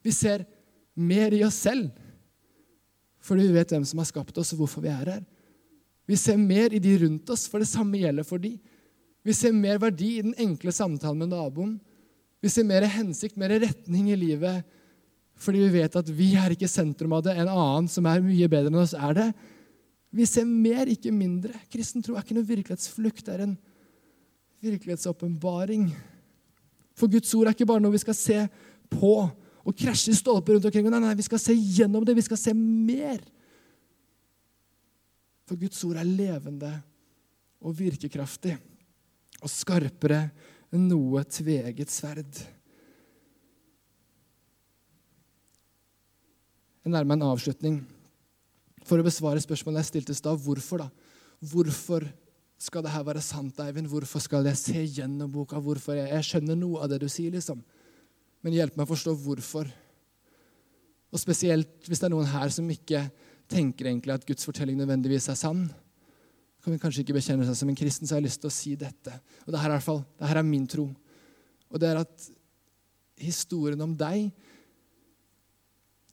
Vi 0.04 0.12
ser 0.14 0.46
mer 0.94 1.34
i 1.34 1.44
oss 1.48 1.62
selv. 1.64 1.90
Fordi 3.24 3.48
vi 3.48 3.56
vet 3.56 3.72
hvem 3.72 3.86
som 3.88 4.02
har 4.02 4.10
skapt 4.10 4.38
oss, 4.38 4.52
og 4.54 4.64
hvorfor 4.64 4.84
vi 4.84 4.92
er 4.92 5.16
her. 5.16 5.24
Vi 6.10 6.20
ser 6.20 6.38
mer 6.40 6.76
i 6.76 6.82
de 6.84 6.98
rundt 7.06 7.30
oss, 7.32 7.48
for 7.48 7.64
det 7.64 7.72
samme 7.72 8.02
gjelder 8.02 8.28
for 8.28 8.42
de. 8.44 8.58
Vi 9.24 9.36
ser 9.36 9.56
mer 9.56 9.80
verdi 9.80 10.18
i 10.18 10.24
den 10.26 10.36
enkle 10.44 10.74
samtalen 10.76 11.24
med 11.24 11.32
naboen. 11.32 11.78
Vi 12.44 12.52
ser 12.52 12.68
mer 12.68 12.84
hensikt, 12.92 13.40
mer 13.40 13.54
retning 13.64 14.10
i 14.12 14.20
livet, 14.20 14.66
fordi 15.40 15.62
vi 15.64 15.80
vet 15.80 15.96
at 15.96 16.10
vi 16.12 16.34
er 16.36 16.52
ikke 16.54 16.68
sentrum 16.68 17.16
av 17.16 17.24
det. 17.24 17.38
En 17.40 17.48
annen 17.48 17.88
som 17.90 18.06
er 18.10 18.24
mye 18.24 18.50
bedre 18.52 18.68
enn 18.68 18.82
oss, 18.82 18.92
er 18.94 19.16
det. 19.16 19.30
Vi 20.14 20.28
ser 20.30 20.46
mer, 20.46 20.92
ikke 20.92 21.14
mindre. 21.16 21.56
Kristen 21.72 22.04
tro 22.04 22.18
er 22.18 22.26
ikke 22.26 22.36
noe 22.36 22.50
virkelighetsflukt. 22.52 23.24
Det 23.24 23.34
er 23.34 23.46
en 23.48 23.56
virkelighetsåpenbaring. 24.64 25.88
For 26.98 27.12
Guds 27.12 27.32
ord 27.36 27.50
er 27.50 27.56
ikke 27.56 27.68
bare 27.70 27.84
noe 27.84 27.94
vi 27.96 28.04
skal 28.04 28.18
se 28.18 28.40
på 28.94 29.16
og 29.64 29.78
krasje 29.80 30.12
i 30.12 30.18
stolper 30.18 30.58
rundt 30.58 30.68
omkring. 30.68 30.90
Nei, 30.92 31.02
nei, 31.04 31.16
vi 31.18 31.26
skal 31.26 31.42
se 31.42 31.56
gjennom 31.56 32.04
det. 32.06 32.18
Vi 32.18 32.26
skal 32.26 32.40
se 32.40 32.54
mer. 32.56 33.22
For 35.48 35.60
Guds 35.60 35.80
ord 35.88 36.00
er 36.00 36.08
levende 36.08 36.72
og 37.64 37.76
virkekraftig 37.78 38.58
og 39.44 39.52
skarpere 39.52 40.26
enn 40.74 40.88
noe 40.90 41.24
tveget 41.28 41.92
sverd. 41.92 42.44
Jeg 46.84 46.92
nærmer 46.92 47.14
meg 47.14 47.22
en 47.22 47.30
avslutning 47.32 47.76
for 48.84 49.00
å 49.00 49.06
besvare 49.06 49.40
spørsmålet 49.44 49.84
jeg 49.84 49.92
stilte 49.92 50.16
i 50.16 50.20
stad. 50.20 50.40
Hvorfor, 50.44 50.84
da? 50.84 50.90
Hvorfor 51.40 52.04
skal 52.64 52.84
det 52.86 52.94
her 52.94 53.04
være 53.06 53.22
sant, 53.24 53.60
Eivind? 53.60 53.90
Hvorfor 53.92 54.24
skal 54.24 54.48
jeg 54.48 54.60
se 54.60 54.84
gjennom 55.00 55.32
boka? 55.32 55.60
Hvorfor? 55.60 55.98
Jeg, 55.98 56.10
jeg 56.14 56.28
skjønner 56.30 56.58
noe 56.60 56.84
av 56.84 56.92
det 56.92 57.02
du 57.04 57.10
sier, 57.12 57.34
liksom. 57.34 57.60
Men 58.44 58.56
hjelp 58.56 58.78
meg 58.78 58.88
å 58.88 58.92
forstå 58.94 59.14
hvorfor. 59.24 59.70
Og 61.14 61.22
spesielt 61.22 61.88
hvis 61.88 62.02
det 62.02 62.08
er 62.08 62.14
noen 62.16 62.32
her 62.32 62.54
som 62.54 62.70
ikke 62.72 63.04
tenker 63.52 63.92
egentlig 63.92 64.16
at 64.16 64.26
Guds 64.28 64.48
fortelling 64.48 64.80
nødvendigvis 64.80 65.30
er 65.32 65.38
sann. 65.40 65.68
Kan 66.64 66.74
vi 66.74 66.80
kanskje 66.82 67.04
ikke 67.04 67.18
bekjenne 67.20 67.46
seg 67.48 67.60
som 67.60 67.70
en 67.70 67.78
kristen, 67.78 68.08
så 68.08 68.16
har 68.16 68.24
jeg 68.24 68.30
lyst 68.30 68.42
til 68.44 68.50
å 68.50 68.56
si 68.56 68.74
dette. 68.80 69.20
Og 69.44 69.52
det 69.54 69.60
her 69.60 69.70
er, 69.70 69.76
i 69.76 69.78
hvert 69.78 69.90
fall, 69.90 70.04
det 70.18 70.32
her 70.32 70.40
er 70.40 70.48
min 70.48 70.66
tro. 70.72 70.88
Og 71.70 71.84
det 71.84 71.92
er 71.92 72.02
at 72.02 72.28
historien 73.20 73.84
om 73.84 73.94
deg, 74.00 74.32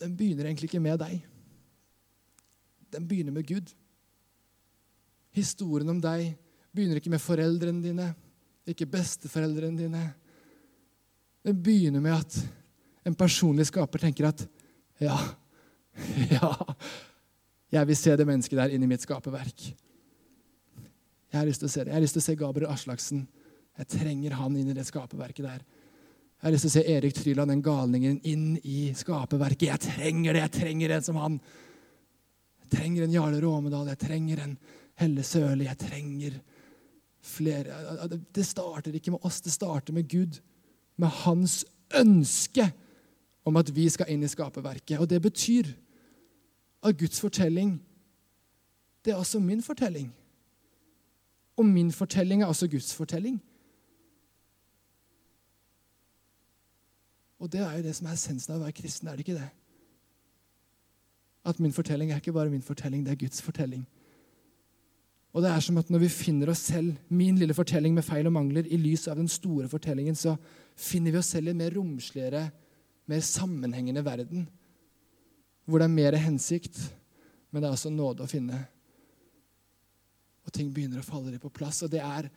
den 0.03 0.17
begynner 0.19 0.51
egentlig 0.51 0.71
ikke 0.71 0.83
med 0.83 0.99
deg 1.01 1.21
den 2.93 3.09
begynner 3.09 3.33
med 3.33 3.47
Gud. 3.47 3.71
Historien 5.41 5.91
om 5.93 6.01
deg 6.03 6.31
begynner 6.71 7.01
ikke 7.01 7.13
med 7.13 7.23
foreldrene 7.23 7.83
dine, 7.83 8.09
ikke 8.69 8.89
besteforeldrene 8.91 9.81
dine. 9.81 10.03
Den 11.47 11.61
begynner 11.65 12.03
med 12.05 12.19
at 12.19 12.37
en 13.09 13.17
personlig 13.19 13.67
skaper 13.71 14.03
tenker 14.03 14.29
at 14.29 14.45
ja, 15.01 15.17
ja 16.37 16.51
Jeg 17.73 17.87
vil 17.89 17.97
se 17.97 18.17
det 18.19 18.27
mennesket 18.27 18.59
der 18.59 18.73
inni 18.75 18.89
mitt 18.91 19.05
skaperverk. 19.05 19.71
Jeg 21.31 21.39
har 21.39 21.47
lyst 21.47 21.63
til 21.63 21.69
å 21.69 21.73
se 21.73 21.85
det. 21.85 21.93
Jeg 21.93 21.97
har 21.97 22.03
lyst 22.03 22.17
til 22.19 22.23
å 22.25 22.27
se 22.27 22.41
Gabriel 22.41 22.73
Aslaksen. 22.73 23.21
Jeg 23.79 23.91
trenger 23.93 24.35
han 24.35 24.57
inn 24.59 24.73
i 24.73 24.75
det 24.75 24.85
skaperverket 24.89 25.47
der. 25.47 25.63
Jeg 26.41 26.49
har 26.49 26.55
lyst 26.55 26.67
til 26.67 26.73
å 26.73 26.75
se 26.75 26.83
Erik 26.89 27.15
Tryland, 27.15 27.53
den 27.53 27.63
galningen, 27.63 28.17
inn 28.27 28.57
i 28.65 28.91
skaperverket. 28.97 29.69
Jeg 29.69 29.83
trenger 29.85 30.35
det! 30.35 30.43
Jeg 30.49 30.55
trenger 30.57 30.97
en 30.97 31.07
som 31.07 31.21
han 31.21 31.39
Jeg 32.65 32.71
trenger 32.75 33.05
en 33.05 33.15
Jarle 33.15 33.41
Råmedal, 33.43 33.89
jeg 33.91 33.99
trenger 34.03 34.43
en 34.45 34.59
Helle 35.01 35.23
Sørli, 35.25 35.65
jeg 35.65 35.79
trenger 35.79 36.39
flere 37.21 38.19
Det 38.35 38.47
starter 38.47 38.95
ikke 38.95 39.11
med 39.11 39.25
oss, 39.25 39.41
det 39.41 39.53
starter 39.53 39.93
med 39.93 40.09
Gud. 40.09 40.41
Med 40.97 41.09
hans 41.09 41.65
ønske 41.97 42.73
om 43.45 43.57
at 43.57 43.75
vi 43.77 43.89
skal 43.89 44.11
inn 44.13 44.23
i 44.23 44.29
skaperverket. 44.29 44.99
Og 44.99 45.11
det 45.11 45.23
betyr 45.23 45.73
at 46.83 46.99
Guds 46.99 47.21
fortelling, 47.21 47.81
det 49.05 49.13
er 49.13 49.17
også 49.17 49.41
min 49.41 49.63
fortelling. 49.63 50.13
Og 51.57 51.65
min 51.67 51.93
fortelling 51.93 52.43
er 52.43 52.47
også 52.47 52.69
Guds 52.69 52.95
fortelling. 52.95 53.41
Og 57.39 57.53
det 57.53 57.61
er 57.61 57.77
jo 57.77 57.83
det 57.83 57.97
som 57.97 58.07
er 58.07 58.13
essensen 58.13 58.53
av 58.53 58.61
å 58.61 58.65
være 58.67 58.77
kristen, 58.77 59.09
er 59.09 59.17
det 59.17 59.25
ikke 59.25 59.41
det? 59.41 59.49
at 61.45 61.61
min 61.61 61.73
fortelling 61.73 62.13
er 62.13 62.17
ikke 62.17 62.33
bare 62.33 62.51
min 62.51 62.63
fortelling, 62.63 63.07
det 63.07 63.13
er 63.13 63.17
Guds 63.17 63.43
fortelling. 63.43 63.87
Og 65.31 65.45
det 65.45 65.51
er 65.51 65.63
som 65.63 65.79
at 65.79 65.91
Når 65.91 66.03
vi 66.05 66.11
finner 66.11 66.51
oss 66.51 66.65
selv, 66.73 66.97
min 67.09 67.39
lille 67.39 67.55
fortelling 67.55 67.95
med 67.95 68.07
feil 68.07 68.27
og 68.27 68.35
mangler, 68.35 68.67
i 68.67 68.79
lys 68.81 69.07
av 69.09 69.21
den 69.21 69.29
store 69.31 69.69
fortellingen, 69.71 70.17
så 70.19 70.37
finner 70.75 71.15
vi 71.15 71.21
oss 71.21 71.31
selv 71.35 71.49
i 71.49 71.55
en 71.55 71.61
mer 71.61 71.75
romsligere, 71.75 72.49
mer 73.07 73.21
sammenhengende 73.21 74.05
verden. 74.05 74.49
Hvor 75.67 75.79
det 75.79 75.87
er 75.87 75.95
mer 75.95 76.19
hensikt, 76.19 76.79
men 77.51 77.63
det 77.63 77.69
er 77.69 77.77
også 77.77 77.95
nåde 77.95 78.27
å 78.27 78.31
finne. 78.31 78.59
Og 80.47 80.55
ting 80.55 80.71
begynner 80.75 81.03
å 81.03 81.07
falle 81.07 81.31
litt 81.31 81.43
på 81.43 81.53
plass. 81.55 81.83
og 81.83 81.91
det 81.91 82.03
er, 82.03 82.31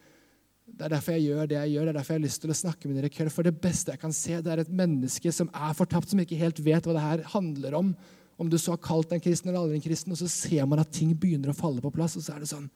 det 0.67 0.85
er 0.85 0.93
derfor 0.93 1.17
jeg 1.17 1.31
gjør 1.31 1.47
det 1.49 1.57
jeg 1.57 1.73
gjør. 1.73 1.85
Det 1.85 1.89
er 1.89 1.97
derfor 1.97 2.13
jeg 2.13 2.21
har 2.21 2.27
lyst 2.27 2.41
til 2.43 2.53
å 2.53 2.61
snakke 2.61 2.87
med 2.87 2.97
dere 2.99 3.09
i 3.09 3.15
kveld. 3.15 3.33
For 3.33 3.47
det 3.47 3.57
beste 3.61 3.93
jeg 3.95 4.01
kan 4.01 4.13
se, 4.13 4.37
det 4.37 4.51
er 4.53 4.61
et 4.61 4.69
menneske 4.83 5.33
som 5.33 5.49
er 5.49 5.73
fortapt, 5.73 6.11
som 6.11 6.21
ikke 6.21 6.37
helt 6.37 6.61
vet 6.61 6.85
hva 6.85 6.93
det 6.93 7.07
her 7.07 7.25
handler 7.33 7.79
om 7.79 7.95
om 8.43 8.49
du 8.51 8.57
så 8.59 8.73
har 8.75 8.81
kalt 8.83 9.07
deg 9.07 9.21
en 9.21 9.23
kristen 9.23 9.49
eller 9.49 9.63
aldri 9.63 9.77
en 9.79 9.85
kristen, 9.85 10.11
og 10.11 10.19
så 10.19 10.27
ser 10.27 10.67
man 10.67 10.81
at 10.83 10.91
ting 10.91 11.13
begynner 11.15 11.53
å 11.53 11.55
falle 11.55 11.79
på 11.83 11.93
plass, 11.95 12.17
og 12.19 12.25
så 12.25 12.35
er 12.35 12.43
det 12.43 12.51
sånn 12.51 12.67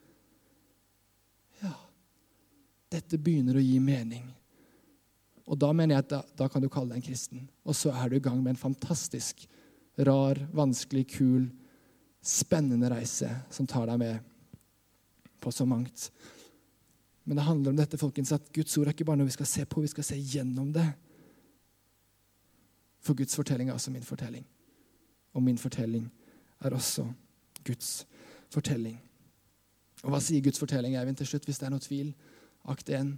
Ja, 1.60 1.74
dette 2.94 3.20
begynner 3.20 3.60
å 3.60 3.64
gi 3.64 3.76
mening. 3.84 4.30
Og 5.48 5.60
da 5.60 5.74
mener 5.76 5.98
jeg 5.98 6.06
at 6.06 6.14
da, 6.14 6.22
da 6.44 6.48
kan 6.52 6.64
du 6.64 6.70
kalle 6.72 6.94
deg 6.94 7.02
en 7.02 7.08
kristen. 7.08 7.44
Og 7.68 7.76
så 7.76 7.92
er 7.92 8.10
du 8.10 8.18
i 8.18 8.24
gang 8.24 8.40
med 8.40 8.54
en 8.54 8.64
fantastisk, 8.64 9.44
rar, 10.08 10.40
vanskelig, 10.56 11.06
kul, 11.18 11.48
spennende 12.24 12.92
reise 12.92 13.30
som 13.52 13.68
tar 13.68 13.88
deg 13.92 14.00
med 14.02 14.34
på 15.44 15.52
så 15.52 15.68
mangt. 15.68 16.10
Men 17.28 17.40
det 17.40 17.48
handler 17.48 17.74
om 17.74 17.80
dette, 17.80 18.00
folkens, 18.00 18.32
at 18.32 18.52
Guds 18.56 18.76
ord 18.80 18.88
er 18.88 18.96
ikke 18.96 19.08
bare 19.08 19.20
noe 19.20 19.28
vi 19.28 19.36
skal 19.36 19.50
se 19.50 19.68
på, 19.68 19.84
vi 19.84 19.92
skal 19.92 20.06
se 20.08 20.20
gjennom 20.20 20.72
det. 20.76 20.88
For 23.04 23.20
Guds 23.20 23.36
fortelling 23.36 23.72
er 23.72 23.76
også 23.76 23.92
min 23.92 24.08
fortelling. 24.08 24.48
Og 25.38 25.44
min 25.46 25.60
fortelling 25.62 26.08
er 26.66 26.74
også 26.74 27.06
Guds 27.68 28.08
fortelling. 28.50 28.98
Og 30.06 30.14
hva 30.14 30.22
sier 30.22 30.42
Guds 30.42 30.60
fortelling, 30.62 30.96
Eivind, 30.98 31.18
til 31.20 31.30
slutt, 31.30 31.46
hvis 31.46 31.60
det 31.62 31.68
er 31.68 31.74
noe 31.74 31.84
tvil? 31.84 32.14
Akt 32.70 32.90
1. 32.90 33.16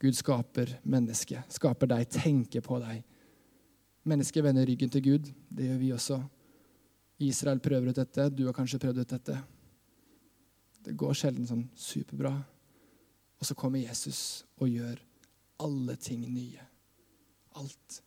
Gud 0.00 0.16
skaper 0.16 0.74
mennesket, 0.88 1.48
skaper 1.52 1.90
deg, 1.90 2.06
tenker 2.12 2.64
på 2.64 2.78
deg. 2.80 3.02
Mennesket 4.08 4.44
vender 4.44 4.68
ryggen 4.68 4.92
til 4.92 5.04
Gud. 5.04 5.32
Det 5.48 5.66
gjør 5.68 5.80
vi 5.80 5.90
også. 5.92 6.20
Israel 7.20 7.60
prøver 7.60 7.92
ut 7.92 8.00
dette. 8.00 8.28
Du 8.32 8.46
har 8.46 8.56
kanskje 8.56 8.80
prøvd 8.80 9.02
ut 9.02 9.12
dette. 9.12 9.36
Det 10.80 10.96
går 10.96 11.16
sjelden 11.16 11.48
sånn 11.48 11.66
superbra. 11.76 12.32
Og 13.40 13.48
så 13.48 13.56
kommer 13.56 13.82
Jesus 13.82 14.46
og 14.60 14.72
gjør 14.72 15.02
alle 15.60 15.96
ting 16.00 16.24
nye. 16.24 16.64
Alt. 17.60 18.00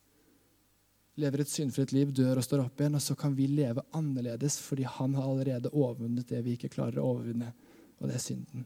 Lever 1.20 1.44
et 1.44 1.50
syndfritt 1.50 1.92
liv, 1.94 2.10
dør 2.10 2.40
og 2.40 2.44
står 2.46 2.64
opp 2.64 2.80
igjen, 2.80 2.96
og 2.98 3.02
så 3.02 3.14
kan 3.18 3.34
vi 3.36 3.46
leve 3.50 3.84
annerledes 3.94 4.58
fordi 4.62 4.86
han 4.88 5.14
har 5.14 5.28
allerede 5.28 5.70
overvunnet 5.70 6.30
det 6.30 6.40
vi 6.42 6.56
ikke 6.58 6.72
klarer 6.72 6.98
å 6.98 7.12
overvinne, 7.12 7.52
og 8.00 8.10
det 8.10 8.16
er 8.18 8.24
synden. 8.24 8.64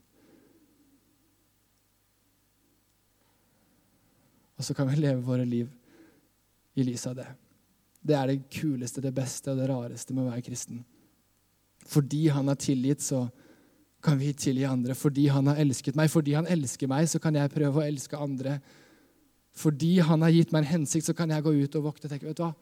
Og 4.58 4.64
så 4.66 4.74
kan 4.74 4.88
vi 4.90 4.98
leve 4.98 5.22
våre 5.22 5.44
liv 5.46 5.68
i 6.74 6.86
lys 6.86 7.06
av 7.06 7.18
det. 7.20 7.28
Det 8.00 8.14
er 8.16 8.30
det 8.30 8.46
kuleste, 8.50 9.02
det 9.04 9.14
beste 9.14 9.52
og 9.52 9.60
det 9.60 9.68
rareste 9.70 10.14
med 10.14 10.24
å 10.24 10.32
være 10.32 10.46
kristen. 10.46 10.80
Fordi 11.88 12.26
han 12.32 12.50
har 12.50 12.58
tilgitt, 12.60 13.04
så 13.04 13.26
kan 14.04 14.18
vi 14.18 14.32
tilgi 14.32 14.66
andre. 14.68 14.94
Fordi 14.98 15.28
han 15.32 15.50
har 15.50 15.60
elsket 15.62 15.96
meg, 15.98 16.10
fordi 16.10 16.34
han 16.36 16.48
elsker 16.50 16.90
meg, 16.90 17.08
så 17.10 17.20
kan 17.22 17.38
jeg 17.38 17.52
prøve 17.54 17.80
å 17.82 17.86
elske 17.86 18.18
andre. 18.18 18.58
Fordi 19.58 19.96
han 20.06 20.22
har 20.22 20.34
gitt 20.34 20.52
meg 20.54 20.64
en 20.64 20.72
hensikt, 20.76 21.08
så 21.08 21.14
kan 21.16 21.32
jeg 21.34 21.44
gå 21.44 21.54
ut 21.56 21.78
og 21.80 21.88
vokte 21.90 22.06
og 22.06 22.12
tenke 22.12 22.28
vet 22.28 22.38
du 22.38 22.44
hva, 22.44 22.52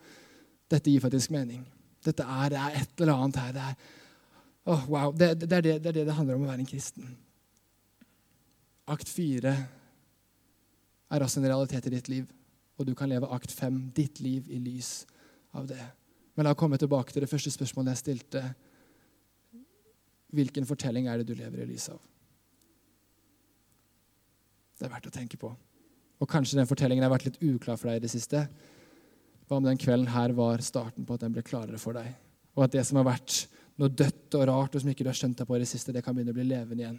dette 0.72 0.90
gir 0.90 1.02
faktisk 1.04 1.32
mening. 1.34 1.60
Dette 2.06 2.24
er, 2.24 2.52
det 2.52 2.60
er 2.60 2.78
et 2.80 3.02
eller 3.02 3.20
annet 3.20 3.40
her. 3.42 3.52
Det 3.52 3.64
er, 3.64 3.76
oh, 4.72 4.86
wow, 4.90 5.12
det, 5.12 5.32
det, 5.42 5.50
er 5.50 5.66
det, 5.66 5.74
det, 5.84 5.90
er 5.92 5.98
det 6.00 6.06
det 6.08 6.16
handler 6.16 6.38
om 6.38 6.46
å 6.46 6.50
være 6.50 6.64
en 6.64 6.70
kristen. 6.70 7.10
Akt 8.94 9.10
fire 9.10 9.52
er 11.10 11.22
også 11.22 11.42
en 11.42 11.48
realitet 11.48 11.86
i 11.88 11.94
ditt 11.96 12.08
liv, 12.10 12.26
og 12.78 12.88
du 12.88 12.94
kan 12.98 13.10
leve 13.10 13.28
akt 13.34 13.52
fem, 13.54 13.78
ditt 13.94 14.20
liv, 14.22 14.48
i 14.50 14.60
lys 14.62 15.04
av 15.56 15.68
det. 15.70 15.82
Men 16.36 16.46
la 16.46 16.52
oss 16.52 16.60
komme 16.60 16.78
tilbake 16.80 17.12
til 17.12 17.24
det 17.24 17.30
første 17.30 17.52
spørsmålet 17.52 17.94
jeg 17.94 18.02
stilte. 18.02 18.42
Hvilken 20.36 20.66
fortelling 20.68 21.08
er 21.08 21.20
det 21.20 21.28
du 21.30 21.36
lever 21.38 21.62
i 21.64 21.68
lys 21.70 21.88
av? 21.92 22.00
Det 24.76 24.84
er 24.84 24.92
verdt 24.92 25.08
å 25.08 25.14
tenke 25.14 25.38
på. 25.40 25.54
Og 26.20 26.30
kanskje 26.30 26.58
den 26.58 26.68
fortellingen 26.68 27.04
har 27.04 27.12
vært 27.12 27.28
litt 27.28 27.42
uklar 27.44 27.76
for 27.80 27.90
deg 27.90 28.00
i 28.00 28.04
det 28.06 28.12
siste. 28.12 28.46
Hva 29.46 29.58
om 29.60 29.66
den 29.66 29.78
kvelden 29.80 30.08
her 30.10 30.32
var 30.36 30.64
starten 30.64 31.06
på 31.06 31.16
at 31.16 31.22
den 31.26 31.34
ble 31.34 31.44
klarere 31.46 31.78
for 31.80 31.96
deg? 31.96 32.08
Og 32.56 32.64
at 32.64 32.72
det 32.72 32.86
som 32.88 32.98
har 33.00 33.08
vært 33.10 33.44
noe 33.76 33.92
dødt 33.92 34.34
og 34.38 34.46
rart 34.48 34.74
og 34.74 34.82
som 34.82 34.90
ikke 34.90 35.04
du 35.04 35.10
har 35.12 35.18
skjønt 35.18 35.38
deg 35.38 35.48
på 35.48 35.58
i 35.58 35.62
det 35.62 35.68
siste, 35.70 35.92
det 35.92 36.02
kan 36.04 36.16
begynne 36.16 36.32
å 36.32 36.38
bli 36.38 36.48
levende 36.48 36.82
igjen. 36.82 36.98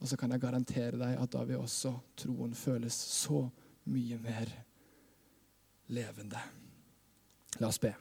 Og 0.00 0.08
så 0.08 0.16
kan 0.20 0.32
jeg 0.32 0.42
garantere 0.42 0.98
deg 1.00 1.20
at 1.20 1.32
da 1.32 1.44
vil 1.48 1.60
også 1.60 1.92
troen 2.18 2.56
føles 2.56 2.96
så 2.96 3.44
mye 3.92 4.18
mer 4.20 4.50
levende. 5.92 6.40
La 7.60 7.70
oss 7.70 7.80
be. 7.80 7.92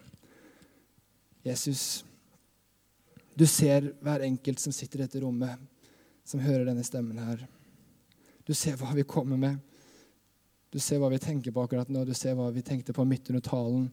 Jesus, 1.46 2.04
du 3.38 3.46
ser 3.48 3.92
hver 4.04 4.26
enkelt 4.26 4.64
som 4.64 4.74
sitter 4.74 5.04
i 5.04 5.06
dette 5.06 5.22
rommet, 5.22 5.60
som 6.26 6.42
hører 6.42 6.66
denne 6.66 6.84
stemmen 6.88 7.20
her. 7.22 7.44
Du 8.48 8.54
ser 8.58 8.80
hva 8.80 8.96
vi 8.98 9.06
kommer 9.08 9.38
med. 9.40 9.60
Du 10.76 10.82
ser 10.84 11.00
hva 11.00 11.08
vi 11.08 11.22
tenker 11.24 11.54
på 11.56 11.64
akkurat 11.64 11.88
nå. 11.88 12.02
Du 12.04 12.12
ser 12.12 12.34
hva 12.36 12.50
vi 12.52 12.60
tenkte 12.66 12.92
på 12.92 13.06
midt 13.08 13.30
under 13.32 13.44
talen. 13.46 13.86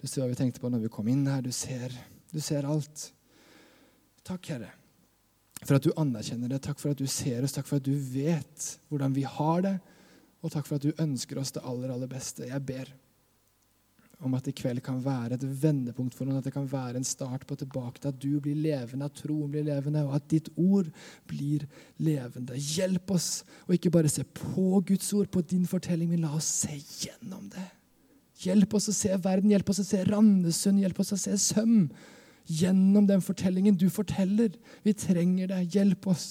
Du 0.00 0.06
ser 0.08 0.22
hva 0.22 0.30
vi 0.30 0.38
tenkte 0.38 0.62
på 0.62 0.70
når 0.72 0.86
vi 0.86 0.92
kom 0.94 1.08
inn 1.12 1.26
her. 1.28 1.42
Du 1.44 1.52
ser, 1.52 1.92
du 2.32 2.38
ser 2.40 2.64
alt. 2.64 3.10
Takk, 4.24 4.48
Herre, 4.54 4.70
for 5.60 5.76
at 5.76 5.84
du 5.84 5.92
anerkjenner 6.00 6.48
det. 6.48 6.62
Takk 6.64 6.80
for 6.80 6.94
at 6.94 7.02
du 7.02 7.04
ser 7.04 7.44
oss. 7.44 7.52
Takk 7.52 7.68
for 7.68 7.76
at 7.76 7.84
du 7.84 7.92
vet 7.92 8.70
hvordan 8.88 9.12
vi 9.12 9.26
har 9.28 9.60
det. 9.68 9.74
Og 10.40 10.54
takk 10.54 10.64
for 10.64 10.80
at 10.80 10.86
du 10.88 11.04
ønsker 11.04 11.42
oss 11.42 11.52
det 11.52 11.66
aller, 11.68 11.92
aller 11.92 12.08
beste. 12.08 12.48
Jeg 12.48 12.64
ber 12.64 12.88
om 14.20 14.34
at 14.36 14.48
i 14.50 14.54
kveld 14.56 14.82
kan 14.84 14.98
være 15.00 15.38
et 15.38 15.44
vendepunkt 15.62 16.14
for 16.16 16.28
noen, 16.28 16.40
at 16.40 16.46
det 16.46 16.52
kan 16.52 16.68
være 16.68 17.00
en 17.00 17.06
start 17.06 17.46
på 17.48 17.56
tilbake 17.56 18.02
til 18.02 18.10
at 18.10 18.20
du 18.20 18.40
blir 18.42 18.58
levende, 18.58 19.08
at 19.08 19.16
troen 19.16 19.50
blir 19.52 19.64
levende, 19.64 20.04
og 20.04 20.18
at 20.18 20.28
ditt 20.28 20.50
ord 20.60 20.90
blir 21.30 21.64
levende. 21.96 22.58
Hjelp 22.60 23.14
oss 23.16 23.30
å 23.66 23.76
ikke 23.76 23.92
bare 23.94 24.12
se 24.12 24.26
på 24.26 24.82
Guds 24.86 25.08
ord, 25.16 25.30
på 25.32 25.40
din 25.40 25.64
fortelling, 25.68 26.12
men 26.12 26.26
la 26.26 26.34
oss 26.36 26.48
se 26.66 26.76
gjennom 26.76 27.48
det. 27.54 27.66
Hjelp 28.40 28.76
oss 28.76 28.88
å 28.88 28.96
se 28.96 29.16
verden, 29.20 29.52
hjelp 29.52 29.72
oss 29.72 29.82
å 29.82 29.88
se 29.88 30.04
Randesund, 30.08 30.80
hjelp 30.80 31.00
oss 31.02 31.14
å 31.16 31.20
se 31.20 31.36
Søm. 31.40 31.90
Gjennom 32.50 33.06
den 33.06 33.20
fortellingen 33.22 33.76
du 33.78 33.86
forteller. 33.92 34.54
Vi 34.82 34.94
trenger 34.96 35.52
deg. 35.52 35.76
Hjelp 35.76 36.08
oss 36.10 36.28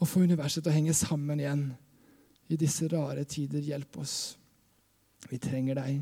å 0.00 0.08
få 0.08 0.24
universet 0.24 0.64
til 0.64 0.72
å 0.72 0.74
henge 0.74 0.96
sammen 0.96 1.40
igjen 1.40 1.66
i 2.48 2.58
disse 2.60 2.88
rare 2.90 3.26
tider. 3.28 3.62
Hjelp 3.62 4.00
oss. 4.00 4.16
Vi 5.30 5.38
trenger 5.40 5.78
deg. 5.78 6.00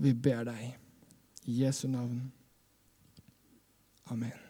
Vi 0.00 0.14
ber 0.14 0.44
deg 0.48 0.78
i 1.44 1.62
Jesu 1.62 1.88
navn. 1.88 2.32
Amen. 4.10 4.49